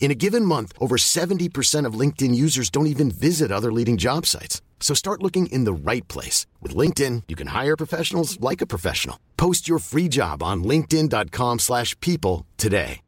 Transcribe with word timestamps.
In 0.00 0.10
a 0.10 0.14
given 0.14 0.46
month, 0.46 0.72
over 0.80 0.96
70% 0.96 1.86
of 1.86 1.94
LinkedIn 1.94 2.34
users 2.34 2.70
don't 2.70 2.88
even 2.88 3.12
visit 3.12 3.52
other 3.52 3.70
leading 3.70 3.98
job 3.98 4.26
sites. 4.26 4.60
So 4.80 4.94
start 4.94 5.22
looking 5.22 5.46
in 5.52 5.62
the 5.64 5.72
right 5.72 6.08
place. 6.08 6.46
With 6.60 6.74
LinkedIn, 6.74 7.24
you 7.28 7.36
can 7.36 7.48
hire 7.48 7.76
professionals 7.76 8.40
like 8.40 8.62
a 8.62 8.66
professional. 8.66 9.20
Post 9.36 9.68
your 9.68 9.78
free 9.78 10.08
job 10.08 10.42
on 10.42 10.64
linkedin.com 10.64 11.58
slash 11.60 11.94
people 12.00 12.46
today. 12.56 13.02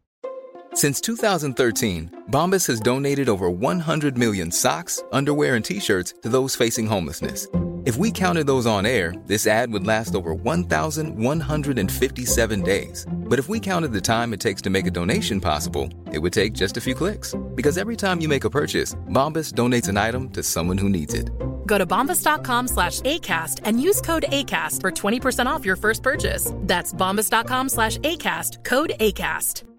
Since 0.74 1.02
2013, 1.02 2.24
Bombas 2.30 2.66
has 2.66 2.80
donated 2.80 3.28
over 3.28 3.50
100 3.50 4.16
million 4.16 4.50
socks, 4.50 5.02
underwear, 5.12 5.54
and 5.54 5.62
T-shirts 5.64 6.14
to 6.22 6.30
those 6.30 6.56
facing 6.56 6.86
homelessness. 6.86 7.46
If 7.84 7.96
we 7.96 8.10
counted 8.10 8.46
those 8.46 8.64
on 8.64 8.86
air, 8.86 9.12
this 9.26 9.46
ad 9.46 9.70
would 9.72 9.86
last 9.86 10.14
over 10.14 10.34
1,157 10.34 12.62
days. 12.62 13.06
But 13.32 13.38
if 13.38 13.48
we 13.48 13.60
counted 13.60 13.92
the 13.94 14.00
time 14.02 14.34
it 14.34 14.40
takes 14.40 14.60
to 14.60 14.68
make 14.68 14.86
a 14.86 14.90
donation 14.90 15.40
possible, 15.40 15.88
it 16.12 16.18
would 16.18 16.34
take 16.34 16.52
just 16.52 16.76
a 16.76 16.82
few 16.82 16.94
clicks. 16.94 17.34
Because 17.54 17.78
every 17.78 17.96
time 17.96 18.20
you 18.20 18.28
make 18.28 18.44
a 18.44 18.50
purchase, 18.50 18.94
Bombas 19.08 19.54
donates 19.54 19.88
an 19.88 19.96
item 19.96 20.28
to 20.30 20.42
someone 20.42 20.76
who 20.76 20.90
needs 20.90 21.14
it. 21.14 21.30
Go 21.64 21.78
to 21.78 21.86
bombas.com 21.86 22.68
slash 22.68 23.00
ACAST 23.00 23.60
and 23.64 23.80
use 23.80 24.02
code 24.02 24.26
ACAST 24.28 24.82
for 24.82 24.90
20% 24.90 25.46
off 25.46 25.64
your 25.64 25.76
first 25.76 26.02
purchase. 26.02 26.52
That's 26.66 26.92
bombas.com 26.92 27.70
slash 27.70 27.96
ACAST, 28.00 28.64
code 28.64 28.92
ACAST. 29.00 29.71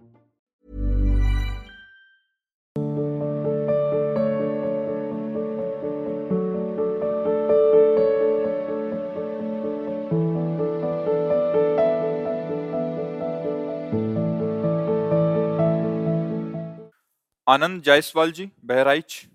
आनंद 17.48 17.84
जायसवाल 17.84 18.32
जी, 18.32 18.52
बहराइच। 18.66 19.28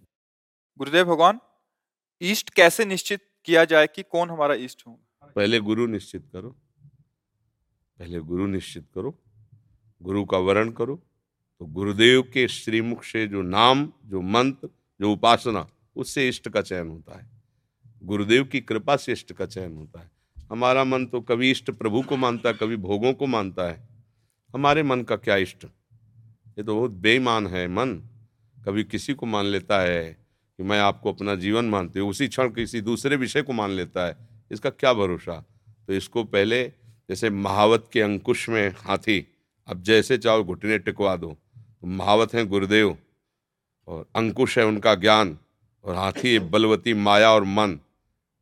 गुरुदेव 0.78 1.04
भगवान, 1.04 1.41
east 2.22 2.50
कैसे 2.50 2.84
निश्चित 2.84 3.20
किया 3.44 3.64
जाए 3.64 3.86
कि 3.86 4.02
कौन 4.02 4.30
हमारा 4.30 4.54
east 4.54 4.82
हो 4.86 5.00
पहले 5.36 5.60
गुरु 5.60 5.86
निश्चित 5.86 6.28
करो। 6.32 6.50
पहले 7.98 8.18
गुरु 8.18 8.47
निश्चित 8.47 8.86
करो। 8.94 9.18
गुरु 10.02 10.24
का 10.24 10.38
वर्ण 10.38 10.70
करो। 10.70 10.97
तो 11.58 11.66
गुरुदेव 11.66 12.22
के 12.22 12.48
श्रीमुख 12.48 13.04
से 13.04 13.26
जो 13.26 13.42
नाम, 13.42 13.92
जो 14.04 14.20
मंत्र, 14.20 14.68
जो 15.00 15.12
उपासना, 15.12 15.68
उससे 15.97 16.28
इष्ट 16.28 16.48
का 16.48 16.62
चयन 16.62 16.88
होता 16.88 17.18
है। 17.18 17.26
गुरुदेव 18.02 18.44
की 18.44 18.60
कृपा 18.60 18.97
से 18.97 19.12
इष्ट 19.12 19.32
का 19.32 19.47
चयन 19.47 19.76
होता 19.76 20.00
है। 20.00 20.10
हमारा 20.50 20.84
मन 20.84 21.06
तो 21.06 21.20
कभी 21.20 21.50
इष्ट 21.50 21.70
प्रभु 21.70 22.02
को 22.02 22.16
मानता 22.16 22.48
है, 22.48 22.54
कभी 22.54 22.76
भोगों 22.76 23.12
को 23.12 23.26
मानता 23.26 23.62
है। 23.62 23.88
हमारे 24.54 24.82
मन 24.82 25.02
का 25.02 25.16
क्या 25.16 25.36
इष्ट? 25.36 25.66
ये 26.58 26.64
तो 26.64 26.74
बहुत 26.74 26.91
बेईमान 26.91 27.46
है, 27.46 27.66
मन। 27.69 27.91
कभी 28.56 28.84
किसी 28.84 29.14
को 29.14 29.26
मान 29.26 29.46
लेता 29.46 29.80
है 29.80 30.04
कि 30.58 30.62
मैं 30.62 30.78
आपको 30.80 31.12
अपना 31.12 31.34
जीवन 31.34 31.64
मानती 31.64 32.00
हूँ, 32.00 32.08
उसी 32.10 32.28
क्षण 32.28 32.48
किसी 32.50 32.80
दूसरे 32.80 33.16
विषय 33.16 33.42
को 33.42 33.52
मान 33.52 33.70
लेता 33.70 34.06
है, 34.06 34.16
इसका 34.50 34.70
क्या 34.70 34.92
भरोसा? 34.92 35.34
तो 35.88 35.92
इसको 35.92 36.24
पहले 36.24 36.62
जैसे 37.08 37.30
महावत 37.30 37.88
के 37.92 38.00
अंकुश 38.00 38.48
में 38.48 38.68
हाथी, 38.78 39.26
अब 39.68 39.82
जैसे 39.82 40.18
चाहो 40.18 40.44
घुटने 40.44 40.78
टिकवा 40.78 41.16
दो। 41.16 41.36
तो 41.80 41.86
महावत 41.86 42.34
हैं 42.34 42.48
गुरुदेव 42.48 42.97
और 43.88 44.06
अंकुश 44.16 44.58
है 44.58 44.66
उनका 44.66 44.94
ज्ञान 44.97 45.36
और 45.84 45.94
हाथी 45.94 46.38
बलवती 46.38 46.94
माया 46.94 47.30
और 47.30 47.44
मन। 47.44 47.80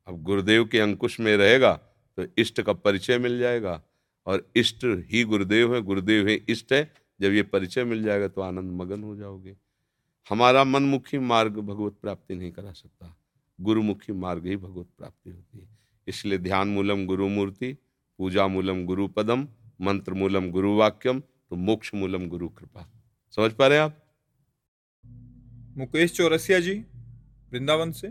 अब 0.09 0.23
गुरुदेव 0.23 0.65
के 0.65 0.81
अंकुश 0.81 1.21
में 1.21 1.37
रहेगा 1.37 1.73
तो 2.19 2.25
इष्ट 2.39 2.61
का 2.63 2.73
परिचय 2.73 3.19
मिल 3.19 3.39
जाएगा 3.39 3.81
और 4.27 4.51
इष्ट 4.57 4.85
ही 5.11 5.25
गुरुदेव 5.25 5.75
है, 5.75 5.81
गुरुदेव 5.83 6.29
ही 6.29 6.43
इष्ट 6.49 6.73
है 6.73 6.91
जब 7.21 7.33
ये 7.33 7.43
परिचय 7.43 7.85
मिल 7.85 8.03
जाएगा 8.03 8.29
तो 8.29 8.41
आनंद 8.41 8.73
मगन 8.73 9.03
हो 9.03 9.17
जाओगे। 9.17 9.57
हमारा 10.31 10.65
मनमुखी 10.65 11.19
मार्ग 11.19 11.59
भगवत 11.59 11.97
प्राप्ति 12.03 12.35
नहीं 12.35 12.51
करा 12.53 12.73
सकता। 12.73 13.17
गुरुमुखी 13.59 14.13
मार्ग 14.13 14.47
ही 14.47 14.57
भगवत 14.57 14.87
प्राप्ति 14.99 15.31
होती 15.31 15.59
है। 15.59 15.69
इसलिए 16.07 16.39
ध्यान 16.39 16.69
मूलम 16.69 17.07
गुरु 17.07 17.29
मूर्ति 17.29 17.73
पूजा 18.19 18.47
मूलम 18.47 18.85
गुरु 18.87 19.07
पदम 19.09 19.47
मंत्र 19.81 20.15
मूलम 20.15 20.51
गुरु 20.51 20.77
वाक्यम 20.77 21.21
तो 21.21 21.57
मोक्ष 21.57 21.95
मूलम 21.95 22.29
गुरु 22.29 22.49
कृपा 22.49 22.87
समझ 23.37 23.53
पा 23.53 23.67
रहे 23.67 23.79
आप? 23.79 24.03
मुकेश 25.77 26.13
चौरसिया 26.13 26.61
जी, 26.61 26.75
वृंदावन 27.53 27.93
से। 27.93 28.09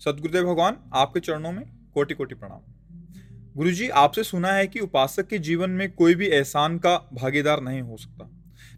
सदगुरुदेव 0.00 0.44
भगवान, 0.44 0.76
आपके 0.94 1.20
चरणों 1.20 1.52
में 1.52 1.64
कोटि 1.94 2.14
कोटि 2.14 2.34
प्रणाम। 2.34 2.73
गुरुजी, 3.56 3.88
आपसे 3.88 4.22
सुना 4.22 4.52
है 4.52 4.66
कि 4.66 4.80
उपासक 4.80 5.26
के 5.28 5.38
जीवन 5.38 5.70
में 5.70 5.92
कोई 5.92 6.14
भी 6.14 6.26
एहसान 6.26 6.78
का 6.78 6.96
भागीदार 7.14 7.60
नहीं 7.60 7.80
हो 7.82 7.96
सकता। 7.96 8.28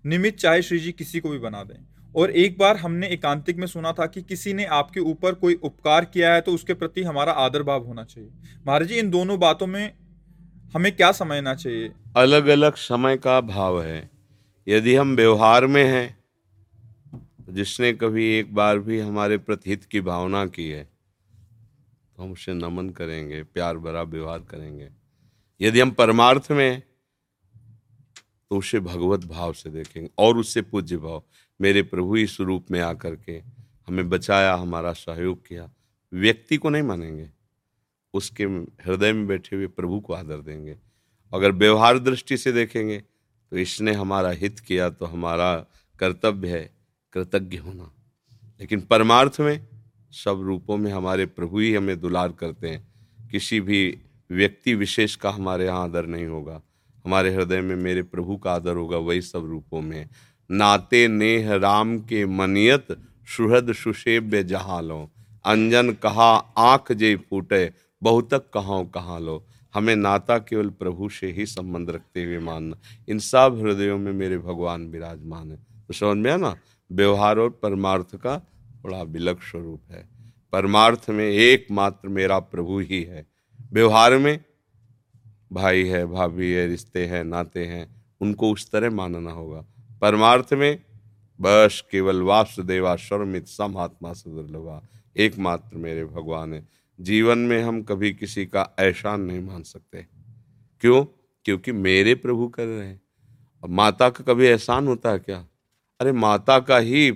निमित 0.06 0.36
चाहे 0.36 0.62
श्री 0.62 0.78
जी 0.78 0.92
किसी 0.92 1.20
को 1.20 1.30
भी 1.30 1.38
बना 1.38 1.62
दें। 1.64 1.76
और 2.16 2.30
एक 2.30 2.58
बार 2.58 2.76
हमने 2.76 3.08
एकांतिक 3.08 3.56
में 3.56 3.66
सुना 3.66 3.92
था 3.92 4.06
कि 4.06 4.22
किसी 4.22 4.52
ने 4.54 4.64
आपके 4.64 5.00
ऊपर 5.00 5.34
कोई 5.34 5.54
उपकार 5.54 6.04
किया 6.04 6.34
है 6.34 6.40
तो 6.40 6.52
उसके 6.52 6.74
प्रति 6.74 7.02
हमारा 7.02 7.32
आदर 7.32 7.62
भाव 7.62 7.84
होना 7.84 8.04
चाहिए। 8.04 8.30
महाराज 8.66 8.88
जी, 8.88 8.94
इन 8.94 9.10
दोनों 9.10 9.38
बातों 9.40 9.66
में 9.66 9.92
हमें 10.74 10.96
क्या 10.96 11.12
समझना 11.12 11.54
चाहिए? 11.54 11.92
अलग 12.16 12.46
अलग 12.46 12.74
समय 12.74 13.16
का 13.16 13.40
भाव 13.40 13.82
है। 13.82 14.10
यदि 14.68 14.94
हम 14.94 15.16
व्यवहार 15.16 15.66
में 15.66 15.84
हैं, 15.84 16.18
जिसने 17.50 17.92
कभी 17.92 18.38
एक 18.38 18.54
बार 18.54 18.78
भी 18.78 19.00
हमारे 19.00 19.38
प्रति 19.38 19.70
हित 19.70 19.84
की 19.84 20.00
भावना 20.00 20.46
की 20.46 20.68
है 20.68 20.95
तो 22.16 22.22
हम 22.22 22.32
उसे 22.32 22.52
नमन 22.54 22.90
करेंगे, 22.90 23.42
प्यार 23.42 23.78
भरा 23.78 24.02
व्यवहार 24.02 24.40
करेंगे। 24.40 24.88
यदि 25.60 25.80
हम 25.80 25.90
परमार्थ 25.90 26.46
में 26.50 26.82
तो 28.50 28.58
उसे 28.58 28.80
भगवत 28.80 29.24
भाव 29.24 29.52
से 29.52 29.70
देखेंगे 29.70 30.10
और 30.18 30.38
उससे 30.38 30.62
पूज्य 30.62 30.96
भाव। 30.96 31.22
मेरे 31.60 31.82
प्रभु 31.82 32.16
इस 32.16 32.40
रूप 32.40 32.70
में 32.70 32.80
आकर 32.80 33.16
के 33.16 33.32
हमें 33.88 34.08
बचाया, 34.08 34.54
हमारा 34.54 34.92
सहयोग 34.92 35.46
किया। 35.46 35.70
व्यक्ति 36.12 36.56
को 36.56 36.68
नहीं 36.68 36.82
मानेंगे। 36.82 37.30
उसके 38.14 38.44
हृदय 38.44 39.12
में 39.12 39.26
बैठे 39.26 39.56
हुए 39.56 39.66
प्रभु 39.66 40.00
को 40.00 40.12
आदर 40.12 40.40
देंगे। 40.40 40.76
अगर 41.32 41.52
व्यवहार 41.52 41.98
दृष्टि 41.98 42.36
से 42.36 42.52
देखेंगे 42.52 42.98
तो 43.50 43.56
इसने 43.56 43.92
हमारा 43.92 44.30
हित 44.30 44.60
किया 44.60 44.90
तो 44.90 45.06
हमारा 45.06 45.56
कर्तव्य 45.98 46.48
है 46.48 46.74
कृतज्ञ 47.12 47.56
होना। 47.56 47.92
लेकिन 48.60 48.80
परमार्थ 48.80 49.36
में 49.40 49.66
सब 50.24 50.40
रूपों 50.42 50.76
में 50.76 50.92
हमारे 50.92 51.26
प्रभु 51.26 51.58
ही 51.58 51.74
हमें 51.74 52.00
दुलार 52.00 52.32
करते 52.32 52.68
हैं। 52.68 52.94
किसी 53.30 53.60
भी 53.60 53.98
व्यक्ति 54.30 54.74
विशेष 54.74 55.16
का 55.16 55.30
हमारे 55.30 55.64
यहाँ 55.64 55.84
आदर 55.84 56.06
नहीं 56.06 56.26
होगा। 56.26 56.62
हमारे 57.04 57.34
हृदय 57.34 57.60
में 57.60 57.76
मेरे 57.76 58.02
प्रभु 58.02 58.36
का 58.36 58.52
आदर 58.52 58.76
होगा, 58.76 58.98
वही 58.98 59.20
सब 59.20 59.46
रूपों 59.46 59.80
में। 59.80 60.08
नाते 60.50 61.08
नेह 61.08 61.54
राम 61.54 61.98
के 61.98 62.26
मनियत, 62.26 62.86
सुहृद 63.36 63.72
सुशेब्य 63.72 64.44
जहा 64.44 64.80
लो। 64.80 65.10
अंजन 65.44 65.90
कहा, 65.90 66.36
आँख 66.58 66.92
जे 66.92 67.16
फूटे, 67.16 67.72
बहुतक 68.02 68.50
कहाँ 68.54 68.86
कहाँ 68.86 69.20
लो। 69.20 69.46
हमें 69.74 69.96
नाता 69.96 70.38
केवल 70.38 70.70
प्रभु 70.70 71.08
से 71.08 71.32
ही 71.32 71.46
संबंध 71.46 71.90
रखते 71.90 72.24
हुए 72.24 72.38
मानना। 72.38 72.76
इन 73.08 73.18
सब 73.18 73.60
हृदयों 73.62 73.98
में 73.98 74.12
मेरे 74.12 74.38
भगवान 74.38 74.88
विराजमान 74.88 75.50
है। 75.50 75.56
तो 75.88 75.94
समझ 75.94 76.16
में 76.16 76.30
है 76.30 76.38
ना? 76.38 76.56
व्यवहार 76.92 77.38
और 77.38 77.50
परमार्थ 77.50 78.16
का 78.16 78.46
बड़ा 78.86 79.02
विलक 79.02 79.42
स्वरूप 79.42 79.82
है। 79.90 80.08
परमार्थ 80.52 81.06
में 81.10 81.24
एकमात्र 81.24 82.08
मेरा 82.08 82.38
प्रभु 82.38 82.78
ही 82.78 83.02
है। 83.02 83.26
व्यवहार 83.72 84.18
में 84.18 84.44
भाई 85.52 85.84
है, 85.84 86.06
भाभी 86.06 86.52
है, 86.52 86.66
रिश्ते 86.66 87.06
हैं, 87.06 87.24
नाते 87.24 87.66
हैं, 87.66 88.06
उनको 88.20 88.52
उस 88.52 88.70
तरह 88.70 88.90
मानना 88.90 89.30
होगा। 89.30 89.66
परमार्थ 90.00 90.48
में 90.52 90.82
बस 91.40 91.84
केवल 91.90 92.22
वासुदेवा 92.22 92.96
शर्मित 92.96 93.46
सम 93.46 93.76
आत्मा 93.76 94.12
से 94.12 94.30
दुर्लभा 94.30 94.88
एकमात्र 95.16 95.76
मेरे 95.76 96.04
भगवान 96.04 96.54
है। 96.54 96.68
जीवन 97.00 97.38
में 97.38 97.62
हम 97.62 97.82
कभी 97.82 98.12
किसी 98.12 98.46
का 98.46 98.76
एहसान 98.80 99.20
नहीं 99.20 99.40
मान 99.40 99.62
सकते। 99.62 100.06
क्यों? 100.80 101.04
क्योंकि 101.44 101.72
मेरे 101.72 102.14
प्रभु 102.14 102.48
कर 102.48 102.66
रहे 102.66 102.88
हैं। 102.88 103.00
माता 103.68 104.10
का 104.10 104.24
कभी 104.24 104.46
एहसान 104.46 104.86
होता 104.86 105.10
है 105.10 105.18
क्या? 105.18 105.46
अरे 106.00 106.12
माता 106.12 106.60
का 106.60 106.78
ही 106.78 107.10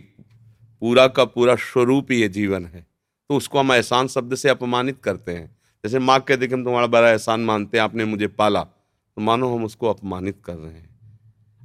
पूरा 0.80 1.08
का 1.08 1.24
पूरा 1.24 1.54
स्वरूप 1.54 2.10
ये 2.10 2.28
जीवन 2.28 2.66
है। 2.66 2.86
तो 3.28 3.36
उसको 3.36 3.58
हम 3.58 3.72
एहसान 3.72 4.08
शब्द 4.08 4.34
से 4.34 4.48
अपमानित 4.48 4.98
करते 5.04 5.32
हैं। 5.32 5.56
जैसे 5.84 5.98
माँ 5.98 6.20
कहते 6.20 6.46
कि 6.46 6.54
हम 6.54 6.64
तुम्हारा 6.64 6.86
बड़ा 6.86 7.10
एहसान 7.10 7.40
मानते 7.40 7.76
हैं, 7.76 7.84
आपने 7.84 8.04
मुझे 8.04 8.26
पाला। 8.26 8.64
तो 8.64 9.20
मानो 9.20 9.56
हम 9.56 9.64
उसको 9.64 9.86
अपमानित 9.86 10.42
कर 10.44 10.54
रहे 10.54 10.72
हैं। 10.72 10.90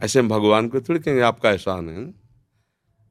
ऐसे 0.04 0.20
हम 0.20 0.30
भगवान 0.30 0.68
को 0.68 0.82
थोड़ी 0.82 1.00
कहेंगे 1.00 1.22
आपका 1.22 1.50
एहसान 1.50 1.90
है 1.90 2.26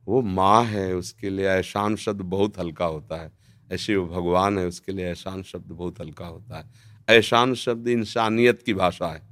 वो 0.06 0.22
माँ 0.22 0.64
है, 0.64 0.94
उसके 0.94 1.30
लिए 1.30 1.48
एहसान 1.48 1.96
शब्द 1.96 2.20
बहुत 2.20 2.58
हल्का 2.58 2.84
होता 2.84 3.22
है। 3.22 3.32
ऐसे 3.72 3.96
वो 3.96 4.06
भगवान 4.06 4.58
है, 4.58 4.66
उसके 4.66 4.92
लिए 4.92 5.06
एहसान 5.06 5.42
शब्द 5.42 5.72
बहुत 5.72 6.00
हल्का 6.00 6.26
होता 6.26 6.58
है। 6.58 6.70
एहसान 7.08 7.54
शब्द 7.54 7.88
इंसानियत 7.88 8.62
की 8.62 8.74
भाषा 8.74 9.06
है। 9.06 9.22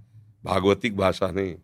भागवतिक 0.45 0.97
भाषा 0.97 1.31
नहीं। 1.31 1.55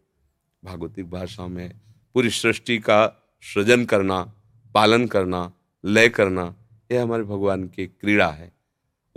भागवतिक 0.64 1.11
भाषा 1.11 1.46
में 1.46 1.81
पूरी 2.14 2.31
सृष्टि 2.31 2.78
का 2.78 3.31
सृजन 3.43 3.84
करना 3.84 4.32
पालन 4.74 5.06
करना, 5.06 5.52
लय 5.84 6.08
करना, 6.08 6.54
यह 6.92 7.02
हमारे 7.02 7.22
भगवान 7.22 7.64
की 7.64 7.86
क्रीड़ा 7.86 8.28
है। 8.28 8.52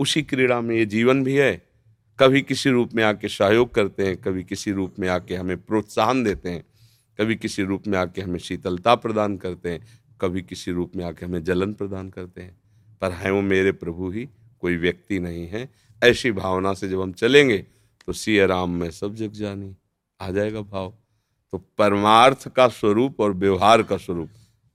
उसी 0.00 0.22
क्रीड़ा 0.22 0.60
में 0.60 0.76
ये 0.76 0.86
जीवन 0.86 1.24
भी 1.24 1.36
है। 1.36 1.62
कभी 2.18 2.42
किसी 2.42 2.70
रूप 2.70 2.94
में 2.94 3.04
आके 3.04 3.28
सहयोग 3.28 3.74
करते 3.74 4.06
हैं, 4.06 4.16
कभी 4.16 4.44
किसी 4.44 4.72
रूप 4.72 4.94
में 4.98 5.08
आके 5.08 5.34
हमें 5.34 5.56
प्रोत्साहन 5.56 6.24
देते 6.24 6.50
हैं, 6.50 6.64
कभी 7.20 7.36
किसी 7.36 7.62
रूप 7.62 7.86
में 7.86 7.98
आके 7.98 8.22
हमें 8.22 8.38
शीतलता 8.38 8.94
प्रदान 8.94 9.36
करते 9.36 9.70
हैं, 9.70 9.86
कभी 10.20 10.42
किसी 10.42 10.70
रूप 10.70 10.92
में 10.96 11.04
आके 11.04 11.26
हमें 11.26 11.44
जलन 11.44 11.72
प्रदान 11.72 12.10
करते 12.10 12.42
हैं। 12.42 12.60
पर 13.00 13.12
हैं 13.12 13.30
वो 13.30 13.42
मेरे 13.42 13.72
प्रभु 13.72 14.10
ही, 14.10 14.28
कोई 14.60 14.76
व्यक्ति 14.76 15.18
नहीं 15.18 15.48
है। 15.48 15.68
ऐसी 16.04 16.32
भावना 16.32 16.74
से 16.74 16.88
जब 16.88 17.00
हम 17.00 17.12
चलेंगे 17.12 17.58
तो 18.06 18.12
सिया 18.12 18.46
राम 18.46 18.70
में 18.70 18.90
सब 18.90 19.14
जग 19.14 19.32
जानी, 19.32 19.76
आ 20.20 20.30
जाएगा 20.30 20.60
भाव। 20.60 20.94
तो 21.52 21.58
परमार्थ 21.78 22.48
का 22.48 22.68
स्वरूप 22.68 23.20
और 23.20 23.32
व्यवहार 23.32 23.82
का 23.82 23.96
स्वरूप। 23.96 24.30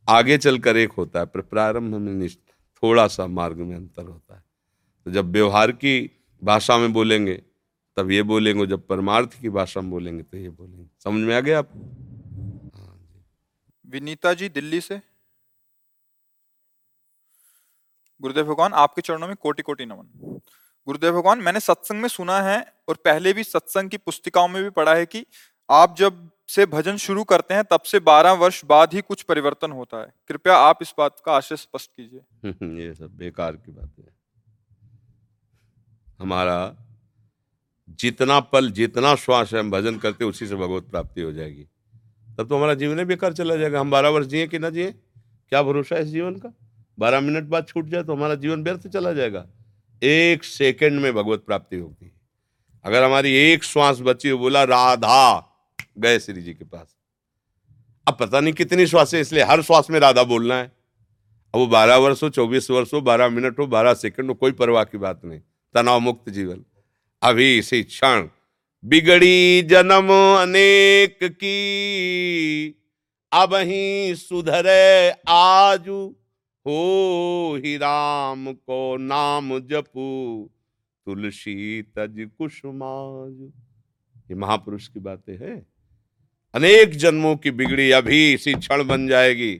आगे 0.07 0.37
चलकर 0.37 0.77
एक 0.77 0.91
होता 0.91 1.19
है 1.19 1.25
पर 1.25 1.41
प्रारंभ 1.41 1.95
में 1.95 2.29
थोड़ा 2.29 3.07
सा 3.07 3.27
मार्ग 3.27 3.57
में 3.57 3.75
अंतर 3.75 4.03
होता 4.03 4.35
है। 4.35 4.43
तो 5.05 5.11
जब 5.11 5.31
व्यवहार 5.31 5.71
की 5.71 6.09
भाषा 6.41 6.77
में 6.77 6.93
बोलेंगे, 6.93 7.33
तब 7.97 8.11
ये 8.11 8.23
बोलेंगे, 8.23 8.65
जब 8.67 8.87
परमार्थ 8.87 9.39
की 9.41 9.49
भाषा 9.49 9.81
में 9.81 9.89
बोलेंगे 9.91 10.23
तो 10.23 10.37
ये 10.37 10.49
बोलेंगे। 10.49 10.89
समझ 11.03 11.27
में 11.27 11.35
आ 11.35 11.39
गया 11.39 11.59
आप? 11.59 11.69
हाँ 12.75 13.23
विनीता 13.85 14.33
जी, 14.33 14.49
दिल्ली 14.49 14.81
से? 14.81 14.99
गुरुदेव 18.21 18.45
भगवान, 18.45 18.73
आपके 18.73 19.01
चरणों 19.01 19.27
में 19.27 19.35
कोटि 19.35 19.61
कोटि 19.61 19.85
नमन। 19.85 20.39
गुरुदेव 20.87 21.13
भगवान, 21.13 21.39
मैंने 21.39 21.59
सत्संग 21.59 22.01
में 22.01 22.09
सुना 22.09 22.39
है, 22.41 22.73
और 22.89 22.95
पहले 22.95 23.33
भी 23.33 23.43
सत्संग 23.43 23.89
की 23.89 23.97
पुस्तिकाओं 23.97 24.47
में 24.47 24.63
भी 24.63 24.69
पढ़ा 24.69 24.95
है 24.95 25.05
कि 25.05 25.25
आप 25.69 25.95
जब 25.97 26.29
से 26.47 26.65
भजन 26.65 26.97
शुरू 26.97 27.23
करते 27.23 27.53
हैं, 27.53 27.63
तब 27.63 27.81
से 27.81 27.99
12 27.99 28.31
वर्ष 28.31 28.65
बाद 28.65 28.93
ही 28.93 29.01
कुछ 29.01 29.21
परिवर्तन 29.21 29.71
होता 29.71 29.97
है। 29.97 30.13
कृपया 30.27 30.57
आप 30.57 30.79
इस 30.81 30.93
बात 30.97 31.21
का 31.25 31.33
आशय 31.33 31.55
स्पष्ट 31.55 31.91
कीजिए। 31.91 32.49
ये 32.83 32.93
सब 32.93 33.17
बेकार 33.17 33.51
की 33.51 33.71
बात 33.71 33.91
है। 33.99 34.05
हमारा 36.19 36.75
जितना 37.89 38.39
पल, 38.39 38.71
जितना 38.71 39.15
श्वास 39.15 39.53
है 39.53 39.59
हम 39.59 39.71
भजन 39.71 39.97
करते 39.97 40.25
उसी 40.25 40.47
से 40.47 40.55
भगवत 40.55 40.83
प्राप्ति 40.83 41.21
हो 41.21 41.31
जाएगी। 41.31 41.67
तब 42.37 42.49
तो 42.49 42.57
हमारा 42.57 42.73
जीवन 42.73 42.99
ही 42.99 43.05
बेकार 43.05 43.33
चला 43.33 43.55
जाएगा। 43.55 43.79
हम 43.79 43.91
बारह 43.91 44.09
वर्ष 44.09 44.27
जिए 44.27 44.47
कि 44.47 44.59
ना 44.59 44.69
जिए? 44.69 44.91
क्या 45.49 45.63
भरोसा 45.63 45.95
है 45.95 46.01
इस 46.01 46.07
जीवन 46.07 46.35
का? 46.35 46.53
बारह 46.99 47.19
मिनट 47.19 47.43
बाद 47.43 47.67
छूट 47.67 47.85
जाए 47.85 48.03
तो 48.03 48.13
हमारा 48.13 48.35
जीवन 48.35 48.63
व्यर्थ 48.63 48.87
चला 48.87 49.13
जाएगा। 49.13 49.47
एक 50.03 50.43
सेकंड 50.43 50.99
में 50.99 51.13
भगवत 51.13 51.39
प्राप्ति 51.39 51.75
होगी। 51.75 52.13
अगर 52.83 53.03
हमारी 53.03 53.33
एक 53.33 53.63
श्वास 53.63 53.99
बची 53.99 54.29
हो, 54.29 54.37
बोला, 54.37 54.63
राधा 54.63 55.46
गए 55.99 56.19
श्री 56.19 56.41
जी 56.41 56.53
के 56.53 56.65
पास। 56.65 56.95
अब 58.07 58.17
पता 58.19 58.39
नहीं 58.39 58.53
कितनी 58.53 58.87
श्वास 58.87 59.13
है, 59.13 59.21
इसलिए 59.21 59.43
हर 59.43 59.61
श्वास 59.61 59.89
में 59.89 59.99
राधा 59.99 60.23
बोलना 60.23 60.55
है। 60.55 60.65
अब 61.53 61.59
वो 61.59 61.67
बारह 61.67 61.95
वर्ष 61.95 62.23
हो, 62.23 62.29
चौबीस 62.29 62.71
वर्ष 62.71 62.93
हो, 62.93 63.01
बारह 63.01 63.29
मिनट 63.29 63.59
हो, 63.59 63.67
बारह 63.67 63.93
सेकंड 63.93 64.27
हो, 64.27 64.33
कोई 64.33 64.51
परवाह 64.51 64.83
की 64.83 64.97
बात 64.97 65.21
नहीं। 65.25 65.39
तनाव 65.75 65.99
मुक्त 65.99 66.29
जीवन। 66.29 66.65
अभी 67.21 67.57
इसी 67.57 67.83
क्षण, 67.83 68.27
बिगड़ी 68.85 69.61
जन्म 69.61 70.11
अनेक 70.41 71.19
की, 71.23 72.67
अब 73.33 73.53
ही 73.53 74.15
सुधरे 74.15 75.11
आजू, 75.29 76.15
हो 76.65 77.55
ही 77.65 77.77
राम 77.77 78.53
को 78.53 78.97
नाम 78.97 79.59
जपू, 79.59 80.49
तुलसी 81.05 81.81
तज 81.81 82.29
कुसुमाज। 82.37 83.51
ये 84.31 84.35
महापुरुष 84.35 84.87
की 84.87 84.99
बातें 84.99 85.37
हैं। 85.37 85.65
अनेक 86.57 86.95
जन्मों 86.95 87.35
की 87.35 87.51
बिगड़ी 87.51 87.91
अभी 87.91 88.33
इसी 88.33 88.53
क्षण 88.53 88.83
बन 88.83 89.07
जाएगी। 89.07 89.53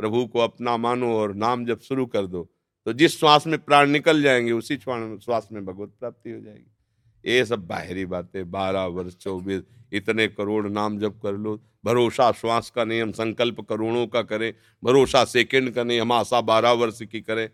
प्रभु 0.00 0.26
को 0.26 0.38
अपना 0.38 0.76
मानो 0.76 1.12
और 1.14 1.34
नाम 1.34 1.64
जब 1.66 1.80
शुरू 1.80 2.06
कर 2.06 2.26
दो 2.26 2.54
तो 2.86 2.92
जिस 2.92 3.18
श्वास 3.18 3.46
में 3.46 3.58
प्राण 3.58 3.90
निकल 3.90 4.22
जाएँगे, 4.22 4.52
उसी 4.52 4.76
श्वास 4.76 5.48
में 5.52 5.66
भगवत 5.66 5.88
प्राप्ति 6.00 6.30
हो 6.30 6.40
जाएगी। 6.40 7.32
ये 7.32 7.44
सब 7.44 7.66
बाहरी 7.66 8.04
बातें, 8.06 8.50
बारह 8.50 8.84
वर्ष, 8.84 9.16
चौबीस, 9.16 9.62
इतने 9.92 10.28
करोड़ 10.28 10.68
नाम 10.68 10.98
जब 10.98 11.20
कर 11.20 11.32
लो, 11.32 11.60
भरोसा 11.84 12.32
श्वास 12.32 12.70
का 12.70 12.84
नहीं, 12.84 13.02
हम 13.02 13.12
संकल्प 13.12 13.60
करोड़ों 13.60 14.06
का 14.06 14.22
करें, 14.22 14.52
भरोसा 14.84 15.24
सेकंड 15.24 15.70
का 15.70 15.84
नहीं, 15.84 16.00
हम 16.00 16.12
आशा 16.12 16.40
बारह 16.40 16.70
वर्ष 16.70 17.02
की 17.02 17.20
करें। 17.20 17.44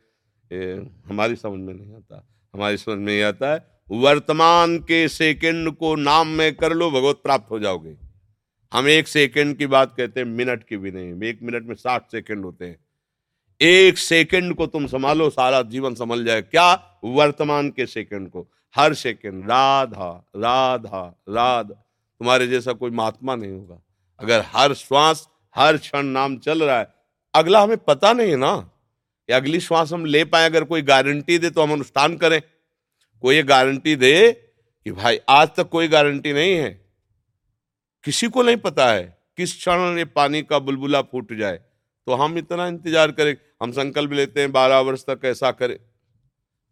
ये 0.53 0.73
हमारी 1.07 1.37
समझ 1.37 1.61
में 1.61 1.75
नहीं 1.75 1.95
आता। 1.95 2.29
हमारी 2.55 2.77
समझ 2.77 2.99
में 2.99 3.13
ये 3.13 3.23
आता 3.23 3.53
है, 3.53 3.67
वर्तमान 3.91 4.79
के 4.79 5.09
सेकंड 5.09 5.73
को 5.73 5.95
नाम 5.97 6.29
में 6.29 6.55
कर 6.55 6.73
लो, 6.73 6.91
भगवत 6.91 7.17
प्राप्त 7.17 7.51
हो 7.51 7.59
जाओगे। 7.59 8.04
हम 8.75 8.89
एक 8.89 9.09
सेकंड 9.09 9.57
की 9.57 9.67
बात 9.67 9.95
कहते 9.97 10.21
हैं, 10.21 10.27
मिनट 10.27 10.65
की 10.65 10.77
भी 10.77 10.91
नहीं। 10.91 11.29
एक 11.29 11.39
मिनट 11.43 11.67
में 11.67 11.75
साठ 11.75 12.11
सेकंड 12.11 12.45
होते 12.45 12.65
हैं। 12.65 12.85
एक 13.61 13.99
सेकंड 13.99 14.55
को 14.55 14.67
तुम 14.67 14.87
संभालो, 14.87 15.31
सारा 15.31 15.63
जीवन 15.63 15.95
संभल 15.95 16.25
जाए। 16.25 16.43
क्या? 16.43 17.01
वर्तमान 17.05 17.71
के 17.71 17.87
सेकंड 17.87 18.31
को। 18.31 18.49
हर 18.77 18.95
सेकंड। 18.95 19.45
राधा 19.45 20.27
राधा 20.37 21.23
राधा। 21.29 21.75
तुम्हारे 22.19 22.47
जैसा 22.47 22.73
कोई 22.73 22.91
महात्मा 22.91 23.37
नहीं 23.37 23.53
होगा। 23.53 23.83
अगर 24.21 24.43
हर 24.47 24.75
श्वास, 24.75 25.29
हर 25.57 25.77
क्षण 25.77 26.03
नाम 26.03 26.39
चल 26.39 26.63
रहा 26.63 26.79
है, 26.79 26.95
अगला 27.35 27.63
हमें 27.63 27.77
पता 27.77 28.13
नहीं 28.13 28.37
ना 28.37 28.57
कि 29.27 29.33
अगली 29.33 29.61
श्वास 29.61 29.93
हम 29.93 30.05
ले 30.05 30.25
पाए। 30.25 30.47
अगर 30.47 30.65
कोई 30.65 30.83
गारंटी 30.83 31.39
दे 31.39 31.51
तो 31.51 31.63
हम 31.63 31.73
अनुष्ठान 31.73 32.17
करें। 32.17 32.43
कोई 33.23 33.43
गारंटी 33.43 33.97
दे 33.97 34.33
कि 34.85 34.93
भाई 34.93 35.21
आज 35.29 35.49
तक 35.57 35.69
कोई 35.69 35.89
गारंटी 35.89 36.33
नहीं 36.33 36.55
है। 36.55 36.84
किसी 38.05 38.29
को 38.29 38.43
नहीं 38.43 38.57
पता 38.59 38.89
है 38.89 39.03
किस 39.37 39.55
क्षण 39.55 39.99
ये 39.99 40.05
पानी 40.07 40.43
का 40.43 40.59
बुलबुला 40.59 41.01
फूट 41.03 41.33
जाए। 41.35 41.61
तो 42.07 42.15
हम 42.15 42.37
इतना 42.39 42.67
इंतज़ार 42.67 43.13
करें, 43.13 43.37
हम 43.63 43.73
संकल्प 43.73 44.13
लेते 44.13 44.41
हैं 44.41 44.51
बारह 44.53 44.79
वर्ष 44.81 45.05
तक 45.05 45.21
ऐसा 45.25 45.51
करें। 45.53 45.77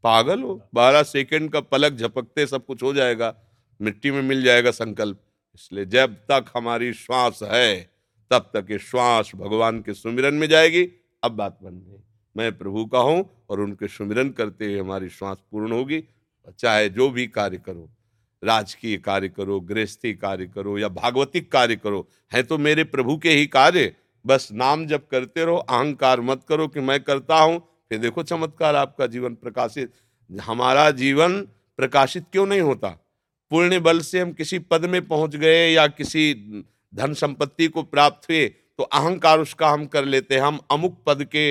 पागल 0.04 0.42
हो, 0.42 0.60
बारह 0.74 1.02
सेकंड 1.04 1.50
का 1.50 1.60
पलक 1.62 1.92
झपकते 1.92 2.46
सब 2.46 2.64
कुछ 2.66 2.82
हो 2.82 2.92
जाएगा, 2.94 3.34
मिट्टी 3.80 4.10
में 4.10 4.20
मिल 4.22 4.42
जाएगा 4.42 4.70
संकल्प। 4.70 5.20
इसलिए 5.54 5.84
जब 5.86 6.14
तक 6.30 6.52
हमारी 6.56 6.92
श्वास 6.94 7.38
है, 7.42 7.80
तब 8.30 8.50
तक 8.54 8.70
ये 8.70 8.78
श्वास 8.80 9.30
भगवान 9.36 9.80
के 9.82 9.94
सुमिरन 9.94 10.34
में 10.34 10.46
जाएगी। 10.48 10.84
अब 11.22 11.32
बात 11.32 11.58
बन 11.62 11.78
गई 11.78 12.02
मैं 12.36 12.56
प्रभु 12.58 12.84
का 12.86 12.98
हूँ 13.00 13.24
और 13.50 13.60
उनके 13.60 13.88
सुमिरन 13.88 14.30
करते 14.30 14.64
हुए 14.64 14.78
हमारी 14.78 15.08
श्वास 15.10 15.42
पूर्ण 15.52 15.72
होगी। 15.72 16.02
चाहे 16.58 16.88
जो 16.90 17.10
भी 17.10 17.26
कार्य 17.28 17.58
करो। 17.58 17.88
राजकीय 18.42 18.96
कार्य 18.98 19.28
करो, 19.28 19.58
गृहस्थी 19.60 20.12
कार्य 20.14 20.46
करो 20.46 20.78
या 20.78 20.88
भागवतिक 20.90 21.50
कार्य 21.52 21.76
करो, 21.76 22.06
है 22.32 22.42
तो 22.42 22.58
मेरे 22.58 22.84
प्रभु 22.86 23.16
के 23.16 23.30
ही 23.30 23.46
कार्य। 23.48 23.94
बस 24.24 24.48
नाम 24.52 24.86
जब 24.86 25.06
करते 25.08 25.44
रहो, 25.44 25.56
अहंकार 25.56 26.20
मत 26.20 26.42
करो 26.48 26.66
कि 26.68 26.80
मैं 26.80 27.00
करता 27.02 27.36
हूँ। 27.36 27.58
फिर 27.90 27.98
देखो 27.98 28.22
चमत्कार 28.22 28.76
आपका 28.76 29.06
जीवन 29.06 29.34
प्रकाशित। 29.34 29.92
हमारा 30.30 30.90
जीवन 30.92 31.40
प्रकाशित 31.78 32.24
क्यों 32.32 32.46
नहीं 32.46 32.60
होता? 32.60 32.88
पुण्य 33.50 33.78
बल 33.80 34.00
से 34.00 34.20
हम 34.20 34.32
किसी 34.32 34.58
पद 34.60 34.84
में 34.84 35.00
पहुँच 35.08 35.34
गए 35.36 35.68
या 35.70 35.86
किसी 35.88 36.34
धन 36.92 37.14
संपत्ति 37.14 37.66
को 37.68 37.82
प्राप्त 37.84 38.28
हुए 38.30 38.46
तो 38.78 38.82
अहंकार 38.84 39.40
उसका 39.40 39.68
हम 39.68 39.84
कर 39.86 40.04
लेते 40.04 40.34
हैं। 40.34 40.42
हम 40.42 40.58
अमुक 40.70 40.96
पद 41.06 41.24
के 41.24 41.44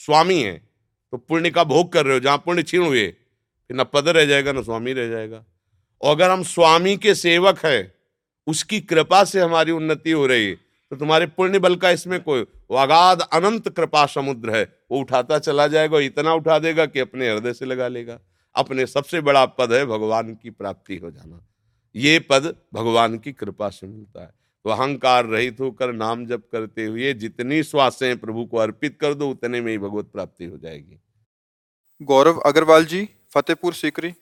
स्वामी 0.00 0.40
हैं 0.40 0.58
तो 1.12 1.16
पुण्य 1.18 1.50
का 1.50 1.64
भोग 1.64 1.92
कर 1.92 2.04
रहे 2.06 2.14
हो, 2.14 2.20
जहाँ 2.20 2.38
पुण्य 2.38 2.62
छीण 2.62 2.82
हुए, 2.82 3.06
फिर 3.06 3.76
न 3.76 3.84
पद 3.84 4.08
रह 4.08 4.24
जाएगा, 4.24 4.52
न 4.52 4.62
स्वामी 4.62 4.92
रह 4.92 5.08
जाएगा। 5.08 5.44
और 6.02 6.10
अगर 6.10 6.30
हम 6.30 6.42
स्वामी 6.44 6.96
के 6.96 7.14
सेवक 7.14 7.64
हैं, 7.64 7.92
उसकी 8.46 8.80
कृपा 8.80 9.22
से 9.24 9.40
हमारी 9.40 9.72
उन्नति 9.72 10.10
हो 10.10 10.26
रही 10.26 10.54
तो 10.54 10.96
तुम्हारे 10.96 11.26
पुण्य 11.26 11.58
बल 11.58 11.74
का 11.76 11.90
इसमें 11.90 12.20
कोई 12.20 12.40
अगाध 12.76 13.20
अनंत 13.22 13.68
कृपा 13.68 14.04
समुद्र 14.06 14.50
है। 14.50 14.62
वो 14.90 15.00
उठाता 15.00 15.38
चला 15.38 15.66
जाएगा, 15.66 15.98
इतना 16.00 16.32
उठा 16.34 16.58
देगा 16.58 16.86
कि 16.86 17.00
अपने 17.00 17.30
हृदय 17.30 17.52
से 17.52 17.64
लगा 17.64 17.88
लेगा। 17.88 18.18
अपने 18.54 18.86
सबसे 18.86 19.20
बड़ा 19.20 19.44
पद 19.46 19.72
है 19.72 19.84
भगवान 19.86 20.34
की 20.34 20.50
प्राप्ति 20.50 20.96
हो 20.96 21.10
जाना। 21.10 21.44
ये 21.94 22.18
पद 22.20 22.54
भगवान 22.74 23.18
की 23.18 23.32
कृपा 23.32 23.68
से 23.68 23.86
मिलता 23.86 24.22
है। 24.22 24.32
तो 24.64 24.70
अहंकार 24.70 25.26
रहित 25.26 25.60
होकर 25.60 25.92
नाम 25.92 26.24
जप 26.26 26.42
करते 26.52 26.84
हुए 26.84 27.12
जितनी 27.14 27.62
श्वासें 27.62 28.18
प्रभु 28.18 28.44
को 28.44 28.56
अर्पित 28.56 28.96
कर 29.00 29.14
दो, 29.14 29.30
उतने 29.30 29.60
में 29.60 29.70
ही 29.72 29.78
भगवत 29.78 30.06
प्राप्ति 30.06 30.44
हो 30.44 30.58
जाएगी। 30.58 31.00
गौरव 32.00 32.38
अग्रवाल 32.40 32.84
जी, 32.84 33.08
फतेहपुर 33.34 33.74
सीकरी। 33.74 34.14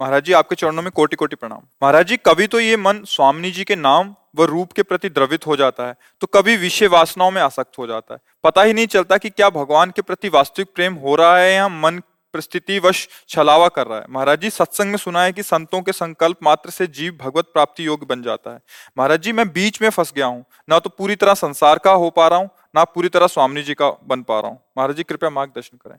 महाराज 0.00 0.24
जी, 0.24 0.32
आपके 0.32 0.54
चरणों 0.54 0.82
में 0.82 0.90
कोटि 0.92 1.16
कोटि 1.16 1.36
प्रणाम। 1.36 1.60
महाराज 1.82 2.06
जी, 2.06 2.16
कभी 2.18 2.46
तो 2.46 2.60
ये 2.60 2.76
मन 2.78 3.02
स्वामी 3.06 3.50
जी 3.50 3.64
के 3.64 3.76
नाम 3.76 4.14
व 4.36 4.44
रूप 4.44 4.72
के 4.72 4.82
प्रति 4.82 5.08
द्रवित 5.10 5.46
हो 5.46 5.56
जाता 5.56 5.86
है 5.86 5.96
तो 6.22 6.26
कभी 6.28 6.56
विषय 6.56 6.86
वासनाओं 6.88 7.30
में 7.30 7.40
आसक्त 7.42 7.78
हो 7.78 7.86
जाता 7.86 8.14
है। 8.14 8.20
पता 8.44 8.62
ही 8.62 8.72
नहीं 8.72 8.86
चलता 8.88 9.16
कि 9.18 9.30
क्या 9.30 9.48
भगवान 9.50 9.90
के 9.90 10.02
प्रति 10.02 10.28
वास्तविक 10.28 10.68
प्रेम 10.74 10.94
हो 10.96 11.14
रहा 11.16 11.38
है 11.38 11.52
या 11.52 11.68
मन 11.68 12.00
परिस्थिति 12.34 12.78
वश 12.78 13.06
छलावा 13.28 13.68
कर 13.68 13.86
रहा 13.86 13.98
है। 13.98 14.04
महाराज 14.10 14.40
जी, 14.40 14.50
सत्संग 14.50 14.90
में 14.90 14.96
सुना 14.98 15.22
है 15.22 15.32
कि 15.32 15.42
संतों 15.42 15.80
के 15.82 15.92
संकल्प 15.92 16.38
मात्र 16.42 16.70
से 16.70 16.86
जीव 16.88 17.16
भगवत 17.20 17.46
प्राप्ति 17.52 17.86
योग्य 17.86 18.06
बन 18.06 18.22
जाता 18.22 18.50
है। 18.50 18.60
महाराज 18.98 19.22
जी, 19.22 19.32
मैं 19.32 19.48
बीच 19.48 19.80
में 19.82 19.88
फंस 19.90 20.12
गया 20.16 20.26
हूँ, 20.26 20.44
ना 20.68 20.78
तो 20.78 20.90
पूरी 20.90 21.16
तरह 21.16 21.34
संसार 21.36 21.78
का 21.78 21.92
हो 21.92 22.10
पा 22.10 22.28
रहा 22.28 22.38
हूँ, 22.38 22.50
ना 22.74 22.84
पूरी 22.86 23.08
तरह 23.08 23.26
स्वामी 23.28 23.62
जी 23.62 23.74
का 23.74 23.90
बन 24.04 24.22
पा 24.22 24.40
रहा 24.40 24.50
हूँ। 24.50 24.60
महाराज 24.78 24.96
जी, 24.96 25.02
कृपया 25.04 25.30
मार्गदर्शन 25.30 25.76
करें। 25.78 25.98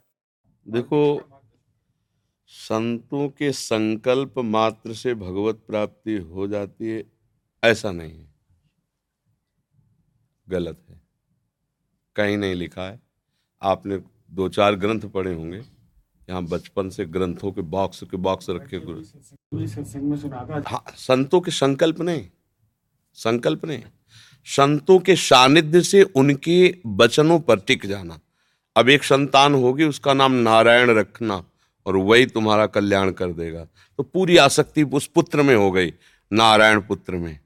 देखो 0.66 1.02
संतों 2.52 3.30
के 3.30 3.52
संकल्प 3.52 4.34
मात्र 4.38 4.94
से 4.94 5.14
भगवत 5.14 5.56
प्राप्ति 5.56 6.18
हो 6.18 6.48
जाती 6.48 6.90
है, 6.90 7.04
ऐसा 7.64 7.92
नहीं 7.92 8.12
है। 8.12 8.28
गलत 10.50 10.78
है। 10.90 11.02
कहीं 12.16 12.38
नहीं 12.38 12.56
लिखा 12.56 12.82
है। 12.82 13.00
आपने 13.62 13.98
दो 14.32 14.50
चार 14.50 14.76
ग्रंथ 14.76 15.02
पढ़े 15.02 15.34
होंगे। 15.34 15.58
यहाँ 16.30 16.44
बचपन 16.44 16.90
से 16.90 17.06
ग्रंथों 17.06 17.52
के 17.52 17.62
बॉक्स 17.62 18.04
के 18.04 18.18
बॉक्स 18.18 18.50
रखे 18.50 18.80
गुरु 18.80 19.02
हाँ 20.68 20.84
संतों 20.96 21.42
के 21.42 21.52
संकल्प 21.52 22.02
नहीं। 22.02 22.30
संकल्प 23.14 23.66
नहीं। 23.66 23.84
संतों 24.46 25.00
के 25.00 25.16
सानिध्य 25.16 25.82
से 25.82 26.04
उनके 26.04 26.78
वचनों 26.88 27.40
पर 27.40 27.60
टिक 27.60 27.86
जाना। 27.86 28.20
अब 28.78 28.90
एक 28.90 29.04
संतान 29.04 29.54
होगी, 29.54 29.84
उसका 29.84 30.14
नाम 30.14 30.32
नारायण 30.32 30.90
रखना। 30.90 31.46
और 31.86 31.96
वही 31.96 32.26
तुम्हारा 32.26 32.66
कल्याण 32.68 33.12
कर 33.12 33.32
देगा। 33.34 33.66
तो 34.00 34.04
पूरी 34.04 34.38
आसक्ति 34.38 34.84
उस 34.84 35.08
पुत्र 35.08 35.42
में 35.42 35.56
हो 35.56 35.72
गई 35.72 35.94
नारायण 36.32 36.80
पुत्र 36.80 37.16
में। 37.16 37.40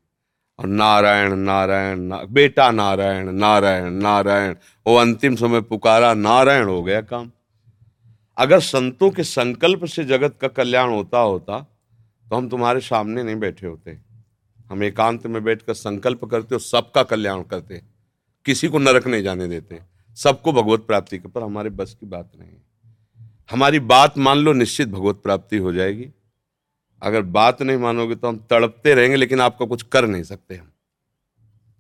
और 0.60 0.66
नारायण 0.66 1.34
नारायण 1.36 2.00
ना, 2.00 2.18
बेटा 2.24 2.70
नारायण 2.72 3.32
नारायण 3.32 3.94
नारायण। 3.94 4.56
वो 4.86 4.96
अंतिम 4.96 5.36
समय 5.36 5.62
पुकारा 5.62 6.14
नारायण 6.14 6.66
हो 6.66 6.82
गया 6.84 7.02
काम। 7.02 7.32
अगर 8.38 8.60
संतों 8.60 9.10
के 9.12 9.24
संकल्प 9.24 9.86
से 9.86 10.04
जगत 10.04 10.38
का 10.42 10.48
कल्याण 10.48 10.90
होता 10.90 11.20
होता 11.20 11.60
तो 12.28 12.36
हम 12.36 12.50
तुम्हारे 12.50 12.80
सामने 12.80 13.24
नहीं 13.24 13.36
बैठे 13.36 13.68
होते। 13.68 13.98
हम 14.70 14.84
एकांत 14.84 15.26
में 15.28 15.44
बैठकर 15.44 15.74
संकल्प 15.74 16.24
करते 16.26 16.56
और 16.56 16.62
सबका 16.62 17.04
कल्याण 17.04 17.42
करते। 17.44 17.82
किसी 18.46 18.68
को 18.68 18.80
नरक 18.80 19.08
नहीं 19.08 19.24
जाने 19.24 19.48
देते। 19.48 19.80
सबको 20.18 20.52
भगवत 20.54 20.80
प्राप्ति 20.80 21.18
के 21.18 21.28
पर 21.28 21.44
हमारे 21.44 21.70
बस 21.72 21.96
की 22.00 22.06
बात 22.06 22.32
नहीं 22.40 22.50
हमारी 23.50 23.80
बात 23.82 24.18
मान 24.18 24.38
लो, 24.38 24.54
निश्चित 24.54 24.90
भगवत 24.90 25.20
प्राप्ति 25.24 25.58
हो 25.58 25.72
जाएगी। 25.74 26.10
अगर 27.02 27.22
बात 27.22 27.62
नहीं 27.62 27.78
मानोगे 27.78 28.16
तो 28.16 28.28
हम 28.28 28.38
तड़पते 28.50 28.94
रहेंगे, 28.94 29.16
लेकिन 29.16 29.42
आपका 29.42 29.66
कुछ 29.66 29.84
कर 29.84 30.08
नहीं 30.08 30.24
सकते 30.24 30.56
हम। 30.56 30.72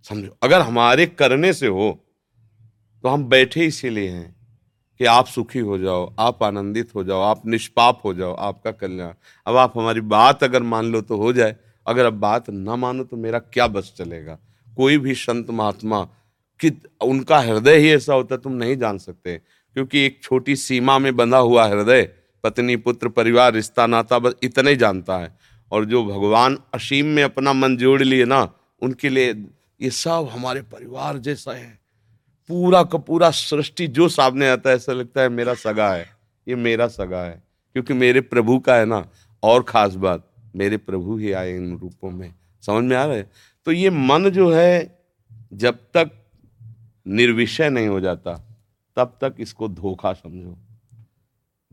समझो, 0.05 0.35
अगर 0.43 0.61
हमारे 0.61 1.05
करने 1.07 1.53
से 1.53 1.67
हो 1.67 1.99
तो 3.03 3.09
हम 3.09 3.23
बैठे 3.25 3.65
इसीलिए 3.65 4.09
हैं 4.09 4.35
कि 4.99 5.05
आप 5.05 5.27
सुखी 5.27 5.59
हो 5.59 5.77
जाओ, 5.77 6.13
आप 6.19 6.43
आनंदित 6.43 6.93
हो 6.95 7.03
जाओ, 7.03 7.21
आप 7.21 7.45
निष्पाप 7.45 8.01
हो 8.05 8.13
जाओ, 8.13 8.33
आपका 8.33 8.71
कल्याण। 8.73 9.13
अब 9.47 9.57
आप 9.57 9.77
हमारी 9.77 10.01
बात 10.01 10.43
अगर 10.43 10.63
मान 10.63 10.85
लो 10.85 11.01
तो 11.01 11.17
हो 11.17 11.31
जाए, 11.33 11.55
अगर 11.85 12.05
अब 12.05 12.13
बात 12.15 12.49
ना 12.49 12.75
मानो 12.75 13.03
तो 13.03 13.17
मेरा 13.17 13.39
क्या 13.39 13.67
बस 13.67 13.93
चलेगा? 13.97 14.37
कोई 14.67 14.97
भी 14.97 15.15
संत 15.15 15.49
महात्मा 15.51 16.03
कि 16.59 16.71
उनका 17.01 17.39
हृदय 17.39 17.77
ही 17.77 17.89
ऐसा 17.89 18.13
होता 18.13 18.37
तुम 18.37 18.53
नहीं 18.53 18.77
जान 18.77 18.97
सकते। 18.97 19.41
क्योंकि 19.73 19.99
एक 19.99 20.19
छोटी 20.23 20.55
सीमा 20.55 20.99
में 20.99 21.15
बंधा 21.15 21.37
हुआ 21.37 21.67
हृदय, 21.67 22.09
पत्नी, 22.43 22.75
पुत्र, 22.75 23.09
परिवार, 23.09 23.53
रिश्ता, 23.53 23.87
नाता, 23.87 24.19
बस 24.19 24.33
इतने 24.43 24.75
जानता 24.75 25.17
है। 25.17 25.37
और 25.71 25.85
जो 25.85 26.05
भगवान 26.05 26.57
असीम 26.73 27.05
में 27.05 27.23
अपना 27.23 27.53
मन 27.53 27.77
जोड़ 27.77 28.03
लिए 28.03 28.25
ना, 28.25 28.53
उनके 28.81 29.09
लिए 29.09 29.33
ये 29.81 29.89
सब 29.89 30.29
हमारे 30.31 30.61
परिवार 30.61 31.17
जैसा 31.17 31.51
है। 31.51 31.79
पूरा 32.47 32.83
का 32.83 32.97
पूरा 32.97 33.31
सृष्टि 33.31 33.87
जो 33.87 34.09
सामने 34.09 34.49
आता 34.49 34.69
है, 34.69 34.75
ऐसा 34.75 34.93
लगता 34.93 35.21
है 35.21 35.29
मेरा 35.29 35.53
सगा 35.53 35.93
है। 35.93 36.09
ये 36.47 36.55
मेरा 36.55 36.87
सगा 36.87 37.23
है। 37.23 37.43
क्योंकि 37.73 37.93
मेरे 37.93 38.21
प्रभु 38.21 38.59
का 38.59 38.75
है 38.75 38.85
ना, 38.85 39.09
और 39.43 39.63
खास 39.63 39.95
बात, 39.95 40.29
मेरे 40.55 40.77
प्रभु 40.77 41.17
ही 41.17 41.31
आए 41.31 41.55
इन 41.55 41.77
रूपों 41.77 42.11
में। 42.11 42.33
समझ 42.61 42.83
में 42.83 42.97
आ 42.97 43.05
रहा 43.05 43.15
है? 43.15 43.31
तो 43.65 43.71
ये 43.71 43.89
मन 43.89 44.29
जो 44.29 44.51
है, 44.51 44.99
जब 45.53 45.75
तक 45.75 46.11
निर्विषय 47.07 47.69
नहीं 47.69 47.87
हो 47.87 47.99
जाता 47.99 48.52
तब 48.95 49.17
तक 49.21 49.35
इसको 49.39 49.67
धोखा 49.67 50.13
समझो। 50.13 50.57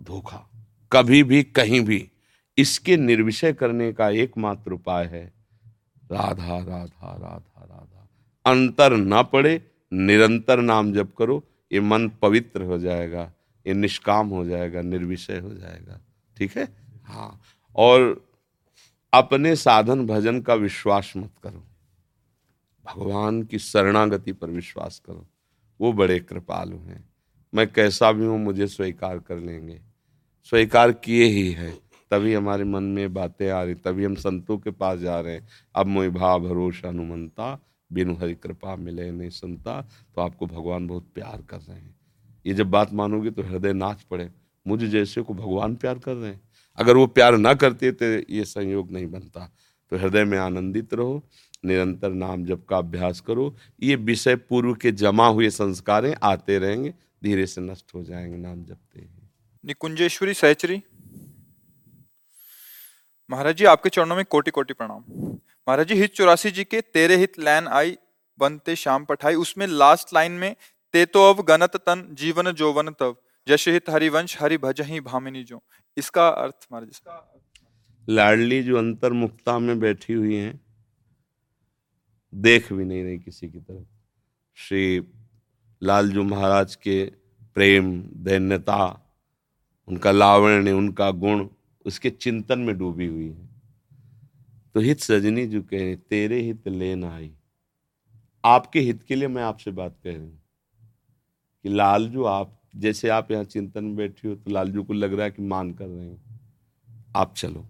धोखा। 0.01 0.51
कभी 0.93 1.23
भी, 1.23 1.43
कहीं 1.43 1.81
भी। 1.81 2.11
इसके 2.59 2.97
निर्विषय 2.97 3.53
करने 3.53 3.93
का 3.93 4.09
एकमात्र 4.09 4.73
उपाय 4.73 5.07
है 5.07 5.33
राधा 6.13 6.59
राधा 6.59 7.13
राधा 7.13 7.65
राधा। 7.65 8.09
अंतर 8.47 8.97
न 8.97 9.23
पड़े, 9.23 9.71
निरंतर 9.93 10.61
नाम 10.61 10.93
जप 10.93 11.15
करो, 11.19 11.45
ये 11.73 11.81
मन 11.81 12.09
पवित्र 12.09 12.63
हो 12.63 12.79
जाएगा, 12.79 13.33
ये 13.67 13.75
निष्काम 13.75 14.29
हो 14.29 14.45
जाएगा, 14.45 14.83
निर्विषय 14.83 15.39
हो 15.39 15.55
जाएगा। 15.55 16.01
ठीक 16.37 16.57
है? 16.57 16.69
हाँ। 17.05 17.41
और 17.77 18.31
अपने 19.15 19.57
साधन 19.57 20.07
भजन 20.07 20.41
का 20.41 20.55
विश्वास 20.55 21.13
मत 21.17 21.31
करो। 21.43 21.65
भगवान 22.87 23.43
की 23.43 23.59
शरणागति 23.59 24.33
पर 24.33 24.51
विश्वास 24.51 25.03
करो। 25.07 25.27
वो 25.81 25.93
बड़े 25.93 26.21
कृपालु 26.21 26.77
हैं। 26.77 27.10
मैं 27.53 27.67
कैसा 27.73 28.11
भी 28.13 28.27
हूँ, 28.27 28.39
मुझे 28.39 28.67
स्वीकार 28.67 29.19
कर 29.19 29.39
लेंगे। 29.39 29.81
स्वीकार 30.53 30.93
किए 30.95 31.25
ही 31.25 31.51
है। 31.53 31.71
तभी 32.11 32.35
हमारे 32.35 32.65
मन 32.65 32.83
में 32.85 33.13
बातें 33.15 33.49
आ 33.51 33.63
रही, 33.63 33.75
तभी 33.75 34.05
हम 34.05 34.15
संतों 34.15 34.59
के 34.59 34.71
पास 34.71 34.99
जा 34.99 35.19
रहे 35.21 35.35
हैं। 35.35 35.47
अब 35.75 35.87
मोह 35.87 36.09
भाव, 36.09 36.41
भरोसा, 36.41 36.89
अनुमंता, 36.89 37.59
बिनु 37.91 38.15
हरि 38.15 38.35
कृपा 38.35 38.75
मिले 38.77 39.11
नहीं 39.11 39.31
सुनता 39.31 39.81
तो 40.15 40.21
आपको 40.21 40.47
भगवान 40.47 40.87
बहुत 40.87 41.07
प्यार 41.15 41.43
कर 41.51 41.59
रहे 41.59 41.77
हैं। 41.77 41.95
ये 42.47 42.55
जब 42.55 42.71
बात 42.71 42.93
मानोगे 42.93 43.31
तो 43.31 43.43
हृदय 43.43 43.73
नाच 43.73 44.03
पड़े। 44.03 44.29
मुझे 44.67 44.89
जैसे 44.89 45.23
को 45.23 45.35
भगवान 45.35 45.75
प्यार 45.75 45.99
कर 45.99 46.15
रहे 46.15 46.31
हैं। 46.31 46.41
अगर 46.79 46.97
वो 46.97 47.07
प्यार 47.07 47.37
ना 47.37 47.55
करते 47.55 47.91
तो 47.93 48.05
ये 48.31 48.45
संयोग 48.45 48.91
नहीं 48.93 49.07
बनता। 49.07 49.51
तो 49.93 49.97
हृदय 49.97 50.25
में 50.25 50.39
आनंदित 50.39 50.95
रहो, 50.95 51.23
निरंतर 51.65 52.11
नाम 52.11 52.45
जप 52.45 52.65
का 52.69 52.79
अभ्यास 52.79 53.21
करो। 53.21 53.55
ये 53.83 53.97
विषय 53.97 54.37
पूर्व 54.37 54.75
के 54.75 54.93
जमा 54.93 55.27
हुए 55.27 55.51
संस्कारें 55.51 56.15
आते 56.23 56.59
रहेंगे। 56.59 56.95
धीरे 57.23 57.47
से 57.47 57.61
नष्ट 57.61 57.95
हो 57.95 58.03
जाएँगे 58.05 58.37
नाम 58.37 58.65
जपते 58.65 59.01
हैं। 59.01 59.31
निकुंजेश्वरी 59.65 60.35
सहचरी। 60.35 60.83
महाराज 63.31 63.57
जी 63.57 63.65
आपके 63.65 63.89
चरणों 63.89 64.17
में 64.17 64.25
कोटि 64.25 64.51
कोटि 64.51 64.75
प्रणाम। 64.75 65.05
महाराज 65.69 65.89
जी 65.89 65.95
हित 65.95 66.13
चौरासी 66.13 66.51
जी 66.51 66.65
के 66.65 66.81
तेरे 66.81 67.17
हित 67.17 67.39
लैन 67.39 67.69
आई 67.69 67.97
बनते 68.39 68.77
शाम 68.77 69.05
पठाई। 69.05 69.35
उसमें 69.35 69.67
लास्ट 69.67 70.15
लाइन 70.15 70.33
में 70.33 70.55
ते 70.95 71.05
तो 71.07 71.29
अब 71.31 71.45
गणत 71.45 71.77
तन 71.77 72.07
जीवन 72.13 72.51
जोवन 72.53 72.91
तब 72.91 73.21
जश 73.47 73.69
हित 73.69 73.91
हरिवंश 73.91 74.37
हरि 74.41 74.59
भज 74.59 74.81
ही 74.81 75.01
भामिनी 75.01 75.45
जो। 75.45 75.63
इसका 75.97 76.29
अर्थ 76.29 76.67
महाराज 76.73 76.89
जी 76.89 78.15
लाडली 78.15 78.63
जो 78.63 78.77
अंतर्मुक्ता 78.79 79.59
में 79.59 79.79
बैठी 79.81 80.13
हुई 80.13 80.35
हैं 80.35 80.61
देख 82.33 82.73
भी 82.73 82.85
नहीं 82.85 83.05
रही 83.05 83.19
किसी 83.19 83.49
की 83.49 83.59
तरफ़। 83.61 83.85
श्री 84.57 85.01
लालजू 85.83 86.23
महाराज 86.23 86.75
के 86.77 87.05
प्रेम, 87.55 88.03
दैन्यता, 88.03 89.07
उनका 89.89 90.11
लावण्य, 90.11 90.73
उनका 90.73 91.11
गुण 91.11 91.49
उसके 91.87 92.11
चिंतन 92.11 92.59
में 92.59 92.77
डूबी 92.79 93.07
हुई 93.07 93.29
है। 93.29 93.49
तो 94.75 94.81
हित 94.81 95.01
सजनी 95.01 95.47
जो 95.47 95.63
कह, 95.63 95.95
तेरे 95.95 96.41
हित 96.41 96.69
लेन 96.69 97.05
आई। 97.05 97.33
आपके 98.45 98.81
हित 98.81 99.03
के 99.03 99.15
लिए 99.15 99.29
मैं 99.29 99.43
आपसे 99.43 99.71
बात 99.71 99.97
कह 100.05 100.11
रही 100.11 100.21
हूँ 100.21 100.43
कि 101.65 101.69
लालजू, 101.69 102.25
आप 102.25 102.57
जैसे 102.77 103.09
आप 103.09 103.31
यहाँ 103.31 103.45
चिंतन 103.45 103.85
में 103.85 103.97
बैठी 103.97 104.29
हो 104.29 104.35
तो 104.35 104.51
लालजू 104.51 104.83
को 104.83 104.93
लग 104.93 105.15
रहा 105.15 105.25
है 105.25 105.31
कि 105.31 105.43
मान 105.43 105.73
कर 105.73 105.87
रहे 105.87 106.07
हैं। 106.07 106.41
आप 107.17 107.35
चलो, 107.37 107.67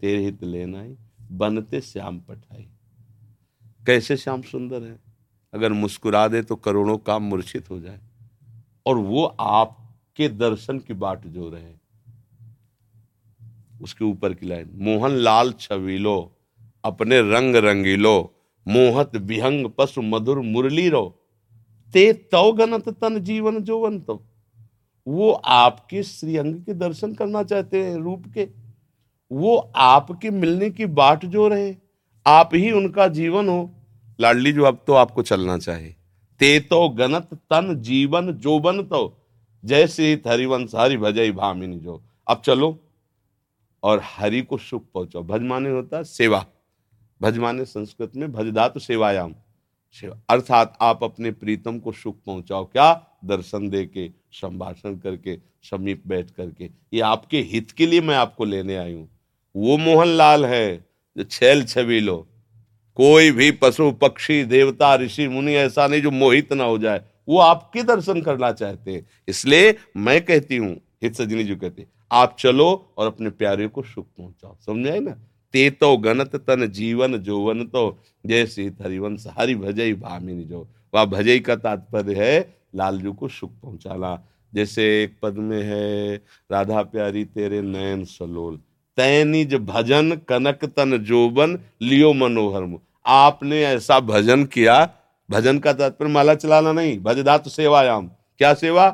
तेरे 0.00 0.24
हित 0.24 0.44
लेना 0.44 0.82
ही 0.82 0.96
बनते 1.32 1.80
श्याम 1.80 2.20
पठाई। 2.20 2.68
कैसे 3.86 4.16
श्याम 4.16 4.42
सुंदर 4.42 4.82
है? 4.82 5.11
अगर 5.54 5.72
मुस्कुरा 5.72 6.28
दे 6.28 6.42
तो 6.42 6.56
करोड़ों 6.56 6.98
काम 6.98 7.22
मूर्छित 7.22 7.70
हो 7.70 7.80
जाए। 7.80 8.00
और 8.86 8.96
वो 8.96 9.24
आपके 9.40 10.28
दर्शन 10.28 10.78
की 10.78 10.94
बाट 10.94 11.26
जो 11.26 11.50
रहे। 11.50 11.72
उसके 13.82 14.04
ऊपर 14.04 14.34
की 14.34 14.46
लाइन, 14.46 14.70
मोहन 14.74 15.10
लाल 15.10 15.52
छवीलो 15.52 16.32
अपने 16.84 17.20
रंग 17.20 17.56
रंगीलो 17.56 18.34
मोहत 18.68 19.16
विहंग 19.16 19.70
पशु 19.78 20.02
मधुर 20.02 20.38
मुरली 20.38 20.88
रो। 20.88 21.18
ते 21.92 22.12
तव 22.12 22.52
गणत 22.52 22.88
तन 22.88 23.20
जीवन 23.20 23.60
जोवन 23.60 24.00
तो। 24.00 24.22
वो 25.08 25.32
आपके 25.32 26.02
श्रीअंग 26.02 26.54
के 26.54 26.74
दर्शन 26.74 27.14
करना 27.14 27.42
चाहते 27.42 27.84
हैं 27.84 27.96
रूप 27.96 28.24
के। 28.34 28.48
वो 29.32 29.72
आपके 29.76 30.30
मिलने 30.30 30.70
की 30.70 30.86
बाट 30.86 31.24
जो 31.24 31.48
रहे। 31.48 31.76
आप 32.26 32.50
ही 32.54 32.70
उनका 32.70 33.08
जीवन 33.08 33.48
हो। 33.48 33.70
लाडली 34.22 34.52
जो, 34.52 34.62
अब 34.62 34.84
तो 34.86 34.92
आपको 34.92 35.22
चलना 35.22 35.58
चाहे 35.58 35.90
ते 36.40 36.60
तो 36.60 36.88
गणत 36.88 37.28
तन, 37.34 37.74
जीवन 37.80 38.32
जोबन 38.32 38.82
तो 38.82 39.18
जैसे 39.64 40.12
हरिवंश, 40.26 40.74
हरि 40.74 40.96
भजई 40.96 41.32
भामिनी 41.32 41.78
जो। 41.78 42.02
अब 42.28 42.42
चलो, 42.44 42.78
और 43.82 44.00
हरि 44.04 44.42
को 44.42 44.58
सुख 44.58 44.84
पहुंचाओ। 44.94 45.22
भज 45.22 45.42
माने 45.42 45.70
होता 45.70 46.02
सेवा। 46.02 46.46
भज 47.20 47.38
माने 47.38 47.64
संस्कृत 47.64 48.12
में 48.16 48.32
भजदात 48.32 48.78
सेवायाम। 48.78 49.34
सेवा 49.92 50.16
अर्थात 50.30 50.78
आप 50.80 51.04
अपने 51.04 51.30
प्रीतम 51.30 51.78
को 51.78 51.92
सुख 51.92 52.16
पहुंचाओ। 52.26 52.64
क्या? 52.64 52.92
दर्शन 53.24 53.68
दे 53.68 53.84
के 53.86 54.10
संभाषण 54.32 54.96
करके, 54.96 55.38
समीप 55.62 56.02
बैठ 56.06 56.30
करके। 56.30 56.70
ये 56.94 57.00
आपके 57.00 57.40
हित 57.40 57.70
के 57.70 57.86
लिए 57.86 58.00
मैं 58.00 58.16
आपको 58.16 58.44
लेने 58.44 58.76
आई 58.76 58.92
हूँ। 58.92 59.08
वो 59.56 59.76
मोहनलाल 59.76 60.44
है, 60.44 60.84
जो 61.16 61.24
छैल 61.24 61.64
छबीलो। 61.64 62.26
कोई 62.96 63.30
भी 63.30 63.50
पशु, 63.50 63.90
पक्षी, 63.92 64.44
देवता, 64.44 64.94
ऋषि, 64.96 65.28
मुनि, 65.28 65.54
ऐसा 65.54 65.86
नहीं 65.86 66.02
जो 66.02 66.10
मोहित 66.10 66.52
ना 66.52 66.64
हो 66.64 66.78
जाए, 66.78 67.02
वो 67.28 67.38
आपके 67.38 67.82
दर्शन 67.82 68.20
करना 68.20 68.52
चाहते 68.52 68.92
हैं। 68.92 69.06
इसलिए 69.28 69.76
मैं 69.96 70.24
कहती 70.24 70.56
हूँ, 70.56 70.80
हित 71.02 71.14
सजनी 71.14 71.44
जी 71.44 71.56
कहते 71.56 71.86
आप 72.12 72.36
चलो 72.38 72.94
और 72.98 73.06
अपने 73.06 73.30
प्यारे 73.30 73.66
को 73.66 73.82
सुख 73.82 74.06
पहुंचाओ। 74.06 74.56
समझाए 74.66 75.00
ना? 75.00 75.10
ते 75.54 75.70
तो 75.70 75.96
गणत 75.96 76.36
तन 76.36 76.66
जीवन 76.66 77.16
जोवन 77.18 77.64
तो 77.64 78.02
जैसे 78.26 78.64
हरिवंश, 78.82 79.24
हरि 79.38 79.54
भजई 79.54 79.94
भामिनी 79.94 80.44
जो। 80.44 80.68
वह 80.94 81.04
भजई 81.04 81.40
का 81.40 81.56
तात्पर्य 81.56 82.14
है, 82.14 82.54
लालजू 82.74 83.12
को 83.12 83.28
सुख 83.28 83.50
पहुंचाना। 83.62 84.24
जैसे 84.54 85.04
एक 85.04 85.16
पद 85.22 85.34
में 85.34 85.62
है, 85.62 86.16
राधा 86.52 86.82
प्यारी 86.82 87.24
तेरे 87.24 87.62
नयन 87.62 88.04
सलोल। 88.04 88.60
तैनिज 88.96 89.54
भजन 89.54 90.16
कनक 90.28 90.64
तन 90.76 90.96
जोबन 90.98 91.58
लियो 91.82 92.12
मनोहर 92.12 92.78
आपने 93.06 93.62
ऐसा 93.64 93.98
भजन 94.00 94.44
किया, 94.44 94.74
भजन 95.30 95.58
का 95.58 95.72
तात्पर्य 95.72 96.10
माला 96.10 96.34
चलाना 96.34 96.72
नहीं, 96.72 96.98
भजदात 96.98 97.48
सेवायाम। 97.48 98.06
क्या 98.38 98.52
सेवा? 98.54 98.86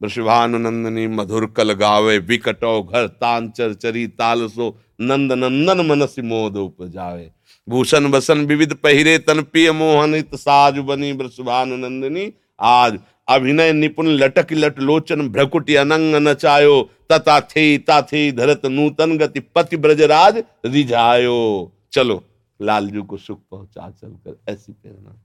वृषभानुनंदनी 0.00 1.06
मधुर 1.06 1.46
कल 1.46 1.72
गावे, 1.72 2.18
विकटो 2.18 2.82
घर 2.82 3.06
तांचर 3.06 3.74
चरी 3.74 4.06
तालसो 4.06 4.78
नंद 5.00 5.32
नंदन 5.32 5.86
मनस 5.86 6.16
मोद 6.18 6.56
उपजावे। 6.56 7.30
भूषण 7.68 8.10
बसन 8.10 8.38
विविध 8.38 8.74
पहिरे, 8.74 9.18
तन 9.18 9.42
पिय 9.42 9.72
मोहनित 9.72 10.34
साज 10.34 10.78
बनी 10.78 11.12
वृषभानुनंदिनी। 11.12 12.32
आज 12.60 12.98
अभिनय 13.28 13.72
निपुण 13.72 14.06
लटक 14.06 14.46
लट 14.52 14.78
लोचन 14.78 15.28
भ्रकुटी 15.28 15.74
अनंग 15.74 16.14
नचायो 16.14 16.82
तथा 17.12 17.40
थे 17.40 17.78
ताथे 17.78 18.32
धरत 18.32 18.66
नूतन 18.66 19.16
गति 19.18 19.40
पति 19.40 19.76
ब्रजराज 19.76 20.42
रिझायो। 20.66 21.72
चलो, 21.92 22.22
लालजू 22.60 23.02
को 23.02 23.16
सुख 23.16 23.40
पहुँचा 23.50 23.90
चलकर 23.90 24.52
ऐसी 24.52 24.72
प्रेरणा। 24.72 25.16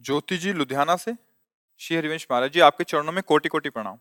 ज्योति 0.00 0.36
जी, 0.36 0.52
लुधियाना 0.52 0.96
से? 0.96 1.14
श्री 1.78 1.96
हरिवंश 1.96 2.26
महाराज 2.30 2.52
जी, 2.52 2.60
आपके 2.60 2.84
चरणों 2.84 3.12
में 3.12 3.22
कोटि 3.26 3.48
कोटि 3.48 3.70
प्रणाम। 3.70 3.98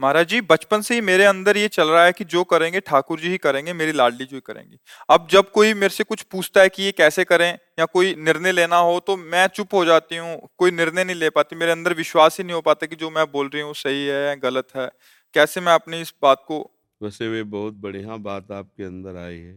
महाराज 0.00 0.26
जी, 0.28 0.40
बचपन 0.40 0.80
से 0.80 0.94
ही 0.94 1.00
मेरे 1.00 1.24
अंदर 1.24 1.56
ये 1.56 1.68
चल 1.68 1.88
रहा 1.88 2.04
है 2.04 2.12
कि 2.12 2.24
जो 2.24 2.42
करेंगे, 2.44 2.80
ठाकुर 2.80 3.20
जी 3.20 3.28
ही 3.28 3.38
करेंगे, 3.38 3.72
मेरी 3.72 3.92
लाडली 3.92 4.24
जी 4.24 4.40
करेंगी। 4.40 4.78
अब 5.08 5.26
जब 5.30 5.50
कोई 5.50 5.74
मेरे 5.74 5.88
से 5.88 6.04
कुछ 6.04 6.22
पूछता 6.22 6.60
है 6.60 6.68
कि 6.68 6.82
ये 6.82 6.92
कैसे 6.92 7.24
करें 7.24 7.48
या 7.78 7.84
कोई 7.84 8.14
निर्णय 8.14 8.52
लेना 8.52 8.76
हो 8.76 8.98
तो 9.00 9.16
मैं 9.16 9.46
चुप 9.46 9.74
हो 9.74 9.84
जाती 9.84 10.16
हूँ, 10.16 10.36
कोई 10.58 10.70
निर्णय 10.70 11.04
नहीं 11.04 11.16
ले 11.16 11.30
पाती, 11.30 11.56
मेरे 11.56 11.72
अंदर 11.72 11.94
विश्वास 11.94 12.38
ही 12.38 12.44
नहीं 12.44 12.54
हो 12.54 12.60
पाता 12.60 12.86
कि 12.86 12.96
जो 12.96 13.10
मैं 13.10 13.24
बोल 13.32 13.48
रही 13.48 13.62
हूँ 13.62 13.74
सही 13.74 14.06
है 14.06 14.22
या 14.26 14.34
गलत 14.34 14.68
है। 14.76 14.90
कैसे 15.34 15.60
मैं 15.60 15.72
अपनी 15.72 16.00
इस 16.00 16.14
बात 16.22 16.44
को 16.48 16.58
वैसे 17.00 17.28
वे 17.28 17.42
बहुत 17.42 17.74
बढ़िया 17.74 18.16
बात 18.18 18.50
आपके 18.52 18.84
अंदर 18.84 19.16
आई 19.16 19.38
है। 19.38 19.54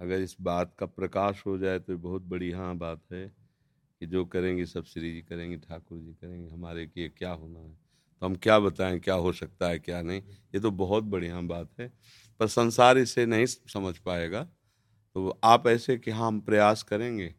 अगर 0.00 0.20
इस 0.20 0.36
बात 0.40 0.74
का 0.78 0.86
प्रकाश 0.86 1.42
हो 1.46 1.58
जाए 1.58 1.78
तो 1.78 1.96
बहुत 1.98 2.22
बढ़िया 2.22 2.72
बात 2.74 3.00
है 3.12 3.26
कि 3.26 4.06
जो 4.06 4.24
करेंगे, 4.24 4.66
सब 4.66 4.84
श्री 4.84 5.12
जी 5.12 5.20
करेंगे, 5.20 5.56
ठाकुर 5.58 5.98
जी 5.98 6.12
करेंगे, 6.12 6.50
हमारे 6.50 6.86
किए 6.86 7.08
क्या 7.08 7.30
होना 7.30 7.58
है। 7.58 7.89
तो 8.22 8.26
हम 8.26 8.34
क्या 8.36 8.58
बताएँ, 8.60 8.98
क्या 9.00 9.14
हो 9.16 9.32
सकता 9.34 9.68
है, 9.68 9.78
क्या 9.78 10.00
नहीं? 10.02 10.20
ये 10.54 10.60
तो 10.60 10.70
बहुत 10.72 11.04
बढ़िया 11.06 11.40
बात 11.42 11.68
है। 11.80 11.88
पर 12.40 12.46
संसार 12.48 12.98
इसे 12.98 13.26
नहीं 13.26 13.46
समझ 13.46 13.96
पाएगा। 14.00 14.42
तो 15.16 15.38
आप 15.44 15.66
ऐसे 15.68 15.96
कि 15.98 16.10
हाँ 16.10 16.26
हम 16.28 16.40
प्रयास 16.42 16.82
करेंगे, 16.84 17.34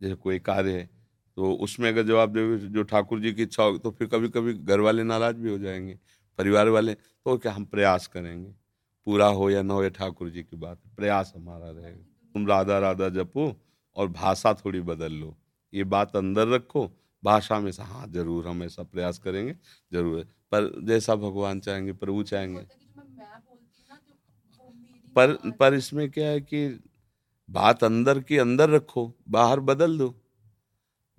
जैसे 0.00 0.14
कोई 0.16 0.38
कार्य 0.40 0.72
है 0.72 0.88
तो 1.36 1.52
उसमें 1.56 1.88
अगर 1.90 2.02
जवाब 2.04 2.32
देंगे, 2.32 2.58
जो 2.68 2.82
ठाकुर 2.84 3.20
जी 3.20 3.32
की 3.34 3.42
इच्छा 3.42 3.62
होगी 3.62 3.78
तो 3.78 3.90
फिर 3.92 4.08
कभी 4.08 4.28
कभी 4.30 4.54
घर 4.56 4.80
वाले 4.80 5.02
नाराज़ 5.04 5.36
भी 5.36 5.50
हो 5.50 5.58
जाएँगे, 5.58 5.98
परिवार 6.38 6.68
वाले। 6.70 6.94
तो 6.94 7.36
क्या 7.38 7.52
हम 7.52 7.64
प्रयास 7.66 8.06
करेंगे? 8.08 8.50
पूरा 9.06 9.26
हो 9.30 9.50
या 9.50 9.62
ना 9.62 9.74
हो, 9.74 9.82
या 9.82 9.88
ठाकुर 9.90 10.30
जी 10.30 10.42
की 10.44 10.56
बात 10.58 10.80
प्रयास 10.96 11.32
हमारा 11.36 11.70
रहेगा। 11.70 12.04
तुम 12.34 12.46
राधा 12.48 12.78
राधा 12.80 13.08
जपो 13.10 13.52
और 13.96 14.08
भाषा 14.10 14.54
थोड़ी 14.56 14.80
बदल 14.82 15.12
लो। 15.14 15.36
ये 15.72 15.84
बात 15.86 16.16
अंदर 16.16 16.48
रखो 16.48 16.86
भाषा 17.22 17.58
में 17.60 17.70
से 17.72 17.82
हाँ 17.82 18.06
ज़रूर 18.08 18.46
हम 18.48 18.62
ऐसा 18.62 18.82
प्रयास 18.82 19.18
करेंगे 19.18 19.54
ज़रूर। 19.92 20.22
पर 20.52 20.70
जैसा 20.84 21.14
भगवान 21.16 21.60
चाहेंगे 21.60 21.92
प्रभु 21.94 22.22
चाहेंगे। 22.22 22.66
पर 25.16 25.32
पर 25.60 25.74
इसमें 25.74 26.10
क्या 26.10 26.28
है 26.28 26.40
कि 26.40 26.66
बात 27.48 27.84
अंदर 27.84 28.20
की 28.20 28.38
अंदर 28.38 28.70
रखो 28.70 29.12
बाहर 29.28 29.60
बदल 29.62 29.98
दो। 29.98 30.14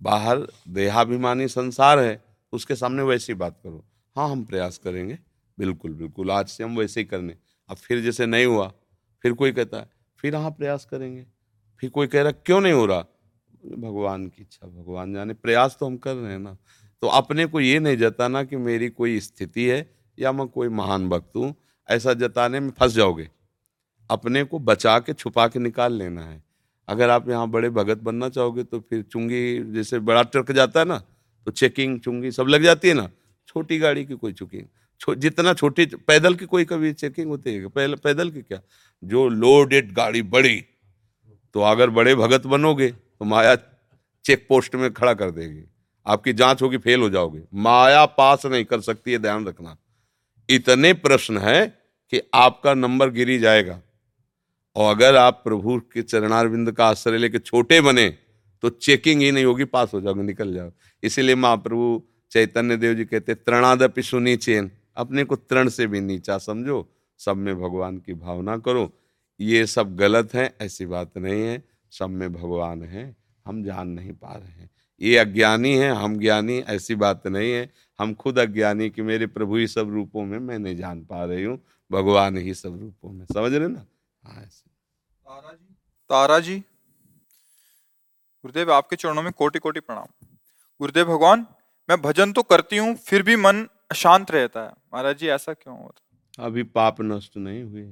बाहर 0.01 0.47
देहाभिमानी 0.69 1.47
संसार 1.47 1.99
है 1.99 2.21
उसके 2.53 2.75
सामने 2.75 3.03
वैसी 3.03 3.33
बात 3.33 3.59
करो। 3.63 3.83
हाँ 4.15 4.29
हम 4.29 4.43
प्रयास 4.45 4.77
करेंगे। 4.77 5.17
बिल्कुल 5.57 5.93
बिल्कुल 5.93 6.31
आज 6.31 6.47
से 6.47 6.63
हम 6.63 6.77
वैसे 6.77 6.99
ही 6.99 7.05
करने। 7.05 7.35
अब 7.69 7.77
फिर 7.77 8.01
जैसे 8.01 8.25
नहीं 8.25 8.45
हुआ 8.45 8.71
फिर 9.23 9.33
कोई 9.33 9.51
कहता 9.51 9.77
है 9.77 9.89
फिर 10.19 10.35
हाँ 10.35 10.51
प्रयास 10.51 10.85
करेंगे। 10.85 11.25
फिर 11.83 11.89
कोई 11.89 12.07
कह 12.07 12.21
रहा 12.21 12.31
क्यों 12.31 12.59
नहीं 12.61 12.73
हो 12.73 12.85
रहा? 12.85 13.05
भगवान 13.71 14.27
की 14.27 14.41
इच्छा 14.41 14.67
भगवान 14.67 15.13
जाने। 15.13 15.33
प्रयास 15.35 15.77
तो 15.79 15.85
हम 15.85 15.97
कर 15.97 16.15
रहे 16.15 16.31
हैं 16.31 16.39
ना। 16.39 16.55
तो 17.03 17.07
अपने 17.09 17.45
को 17.45 17.59
ये 17.59 17.79
नहीं 17.79 17.97
जताना 17.97 18.43
कि 18.43 18.55
मेरी 18.57 18.89
कोई 18.89 19.19
स्थिति 19.19 19.65
है 19.65 19.89
या 20.17 20.31
मैं 20.31 20.47
कोई 20.47 20.69
महान 20.69 21.09
भक्त 21.09 21.35
हूँ। 21.35 21.53
ऐसा 21.89 22.13
जताने 22.15 22.59
में 22.59 22.69
फंस 22.71 22.93
जाओगे। 22.93 23.29
अपने 24.09 24.43
को 24.43 24.59
बचा 24.61 24.97
के 24.99 25.13
छुपा 25.13 25.47
के 25.47 25.59
निकाल 25.59 25.93
लेना 25.93 26.21
है। 26.21 26.41
अगर 26.87 27.09
आप 27.09 27.29
यहाँ 27.29 27.47
बड़े 27.49 27.69
भगत 27.71 27.97
बनना 27.99 28.29
चाहोगे 28.29 28.63
तो 28.63 28.79
फिर 28.79 29.01
चुंगी 29.03 29.73
जैसे 29.73 29.99
बड़ा 30.01 30.23
ट्रक 30.23 30.51
जाता 30.51 30.79
है 30.79 30.85
ना 30.85 30.97
तो 31.47 31.51
चेकिंग 31.51 31.99
चुंगी 31.99 32.31
सब 32.31 32.47
लग 32.47 32.63
जाती 32.63 32.87
है 32.87 32.93
ना। 32.93 33.09
छोटी 33.47 33.77
गाड़ी 33.79 34.05
की 34.05 34.15
कोई 34.15 34.33
चुकिंग 34.33 34.63
छो, 35.01 35.13
जितना 35.15 35.53
छोटी 35.53 35.85
पैदल 36.07 36.35
की 36.35 36.45
कोई 36.45 36.65
कभी 36.65 36.91
चेकिंग 36.93 37.27
होती 37.27 37.53
है 37.53 37.67
पैदल 37.97 38.29
की 38.31 38.41
क्या? 38.41 38.59
जो 39.03 39.27
लोडेड 39.29 39.91
गाड़ी 39.93 40.21
बड़ी 40.23 40.63
तो 41.55 41.61
अगर 41.63 41.89
बड़े 41.89 42.15
भगत 42.15 42.45
बनोगे 42.47 42.93
तो 43.19 43.25
माया 43.25 43.55
चेक 44.25 44.45
पोस्ट 44.49 44.75
में 44.75 44.93
खड़ा 44.93 45.13
कर 45.13 45.31
देगी। 45.31 45.63
आपकी 46.07 46.33
जाँच 46.33 46.61
होगी, 46.61 46.77
फेल 46.77 46.99
हो 46.99 47.09
जाओगे। 47.09 47.41
माया 47.53 48.05
पास 48.05 48.45
नहीं 48.45 48.65
कर 48.65 48.81
सकती 48.81 49.11
है 49.11 49.17
ध्यान 49.17 49.45
रखना। 49.45 49.77
इतने 50.49 50.93
प्रश्न 50.93 51.37
है 51.37 51.67
कि 52.11 52.21
आपका 52.33 52.73
नंबर 52.73 53.09
गिरी 53.09 53.39
जाएगा। 53.39 53.81
और 54.75 54.95
अगर 54.95 55.15
आप 55.15 55.41
प्रभु 55.43 55.79
के 55.93 56.01
चरणारविंद 56.01 56.71
का 56.71 56.87
आश्रय 56.87 57.17
लेके 57.17 57.39
छोटे 57.39 57.81
बने 57.81 58.09
तो 58.63 58.69
चेकिंग 58.69 59.21
ही 59.21 59.31
नहीं 59.31 59.45
होगी, 59.45 59.63
पास 59.63 59.91
हो 59.93 60.01
जाओगे, 60.01 60.21
निकल 60.23 60.53
जाओ 60.53 60.71
इसीलिए 61.03 61.35
महाप्रभु 61.35 62.01
चैतन्य 62.31 62.77
देव 62.77 62.93
जी 62.93 63.05
कहते 63.05 63.35
तृणादपि 63.35 64.01
सुनी 64.01 64.35
चेन। 64.37 64.71
अपने 64.97 65.23
को 65.23 65.35
तृण 65.35 65.69
से 65.69 65.87
भी 65.87 65.99
नीचा 66.01 66.37
समझो। 66.37 66.87
सब 67.19 67.37
में 67.37 67.55
भगवान 67.55 67.97
की 67.97 68.13
भावना 68.13 68.57
करो। 68.57 68.91
ये 69.39 69.65
सब 69.65 69.95
गलत 69.95 70.33
है, 70.33 70.55
ऐसी 70.61 70.85
बात 70.85 71.17
नहीं 71.17 71.41
है। 71.41 71.63
सब 71.91 72.09
में 72.09 72.33
भगवान 72.33 72.83
है 72.83 73.15
हम 73.45 73.63
जान 73.63 73.87
नहीं 73.87 74.13
पा 74.13 74.33
रहे 74.33 74.51
हैं। 74.51 74.69
ये 75.01 75.17
अज्ञानी 75.17 75.73
है 75.75 75.89
हम 75.91 76.17
ज्ञानी 76.19 76.57
ऐसी 76.59 76.95
बात 76.95 77.27
नहीं 77.27 77.51
है। 77.51 77.69
हम 77.99 78.13
खुद 78.13 78.39
अज्ञानी 78.39 78.89
कि 78.89 79.01
मेरे 79.01 79.27
प्रभु 79.27 79.55
ही 79.55 79.67
सब 79.67 79.89
रूपों 79.89 80.25
में 80.25 80.39
मैं 80.39 80.59
नहीं 80.59 80.75
जान 80.75 81.03
पा 81.05 81.23
रही 81.25 81.43
हूँ 81.43 81.59
भगवान 81.91 82.37
ही 82.37 82.53
सब 82.53 82.79
रूपों 82.79 83.11
में। 83.11 83.25
समझ 83.25 83.53
रहे 83.53 83.67
ना? 83.67 83.85
हाँ 84.23 84.43
ऐसे। 84.43 84.69
तारा 84.69 85.51
जी। 85.51 85.75
तारा 86.09 86.39
जी। 86.39 86.57
गुरुदेव 88.43 88.71
आपके 88.73 88.95
चरणों 88.95 89.23
में 89.23 89.31
कोटि 89.33 89.59
कोटि 89.59 89.79
प्रणाम। 89.79 90.05
गुरुदेव 90.81 91.05
भगवान 91.05 91.45
मैं 91.89 92.01
भजन 92.01 92.31
तो 92.31 92.43
करती 92.43 92.77
हूँ 92.77 92.95
फिर 92.95 93.23
भी 93.23 93.35
मन 93.35 93.67
अशांत 93.91 94.31
रहता 94.31 94.61
है। 94.61 94.71
महाराज 94.93 95.17
जी 95.17 95.27
ऐसा 95.27 95.53
क्यों 95.53 95.77
होता? 95.77 96.45
अभी 96.45 96.63
पाप 96.63 97.01
नष्ट 97.01 97.37
नहीं 97.37 97.63
हुए। 97.63 97.83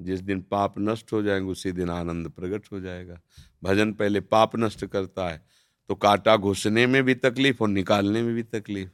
जिस 0.00 0.20
दिन 0.20 0.40
पाप 0.40 0.74
नष्ट 0.78 1.12
हो 1.12 1.22
जाएँगे, 1.22 1.50
उसी 1.50 1.72
दिन 1.72 1.90
आनंद 1.90 2.28
प्रकट 2.28 2.72
हो 2.72 2.80
जाएगा। 2.80 3.20
भजन 3.62 3.92
पहले 3.92 4.20
पाप 4.22 4.56
नष्ट 4.56 4.84
करता 4.86 5.28
है 5.28 5.44
तो 5.90 5.94
कांटा 5.94 6.36
घुसने 6.36 6.86
में 6.86 7.02
भी 7.02 7.14
तकलीफ़ 7.14 7.62
और 7.62 7.68
निकालने 7.68 8.22
में 8.22 8.34
भी 8.34 8.42
तकलीफ़। 8.42 8.88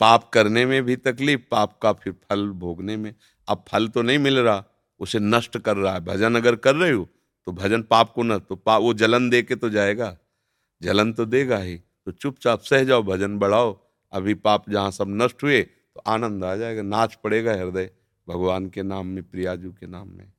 पाप 0.00 0.30
करने 0.34 0.64
में 0.66 0.82
भी 0.84 0.96
तकलीफ़, 0.96 1.40
पाप 1.50 1.78
का 1.82 1.92
फिर 1.92 2.12
फल 2.12 2.48
भोगने 2.50 2.96
में। 2.96 3.14
अब 3.48 3.64
फल 3.68 3.88
तो 3.88 4.02
नहीं 4.02 4.18
मिल 4.18 4.38
रहा, 4.38 4.64
उसे 5.00 5.18
नष्ट 5.18 5.58
कर 5.58 5.76
रहा 5.76 5.92
है। 5.94 6.00
भजन 6.00 6.34
अगर 6.34 6.56
कर 6.56 6.74
रहे 6.76 6.92
हो 6.92 7.08
तो 7.46 7.52
भजन 7.52 7.82
पाप 7.82 8.12
को 8.12 8.22
न 8.22 8.38
तो 8.38 8.56
पाप 8.56 8.82
वो 8.82 8.92
जलन 8.94 9.28
दे 9.30 9.42
के 9.42 9.54
तो 9.56 9.70
जाएगा। 9.70 10.16
जलन 10.82 11.12
तो 11.12 11.24
देगा 11.26 11.58
ही। 11.58 11.76
तो 11.76 12.12
चुपचाप 12.12 12.60
सह 12.60 12.84
जाओ, 12.84 13.02
भजन 13.02 13.38
बढ़ाओ। 13.38 13.78
अभी 14.12 14.34
पाप 14.36 14.70
जहाँ 14.70 14.90
सब 14.90 15.06
नष्ट 15.08 15.42
हुए 15.42 15.62
तो 15.62 16.02
आनंद 16.06 16.44
आ 16.44 16.54
जाएगा, 16.56 16.82
नाच 16.82 17.14
पड़ेगा 17.14 17.54
हृदय। 17.54 17.90
भगवान 18.32 18.68
के 18.70 18.82
नाम 18.82 19.06
में 19.06 19.22
प्रियाजू 19.24 19.72
के 19.72 19.86
नाम 19.86 20.08
में। 20.08 20.32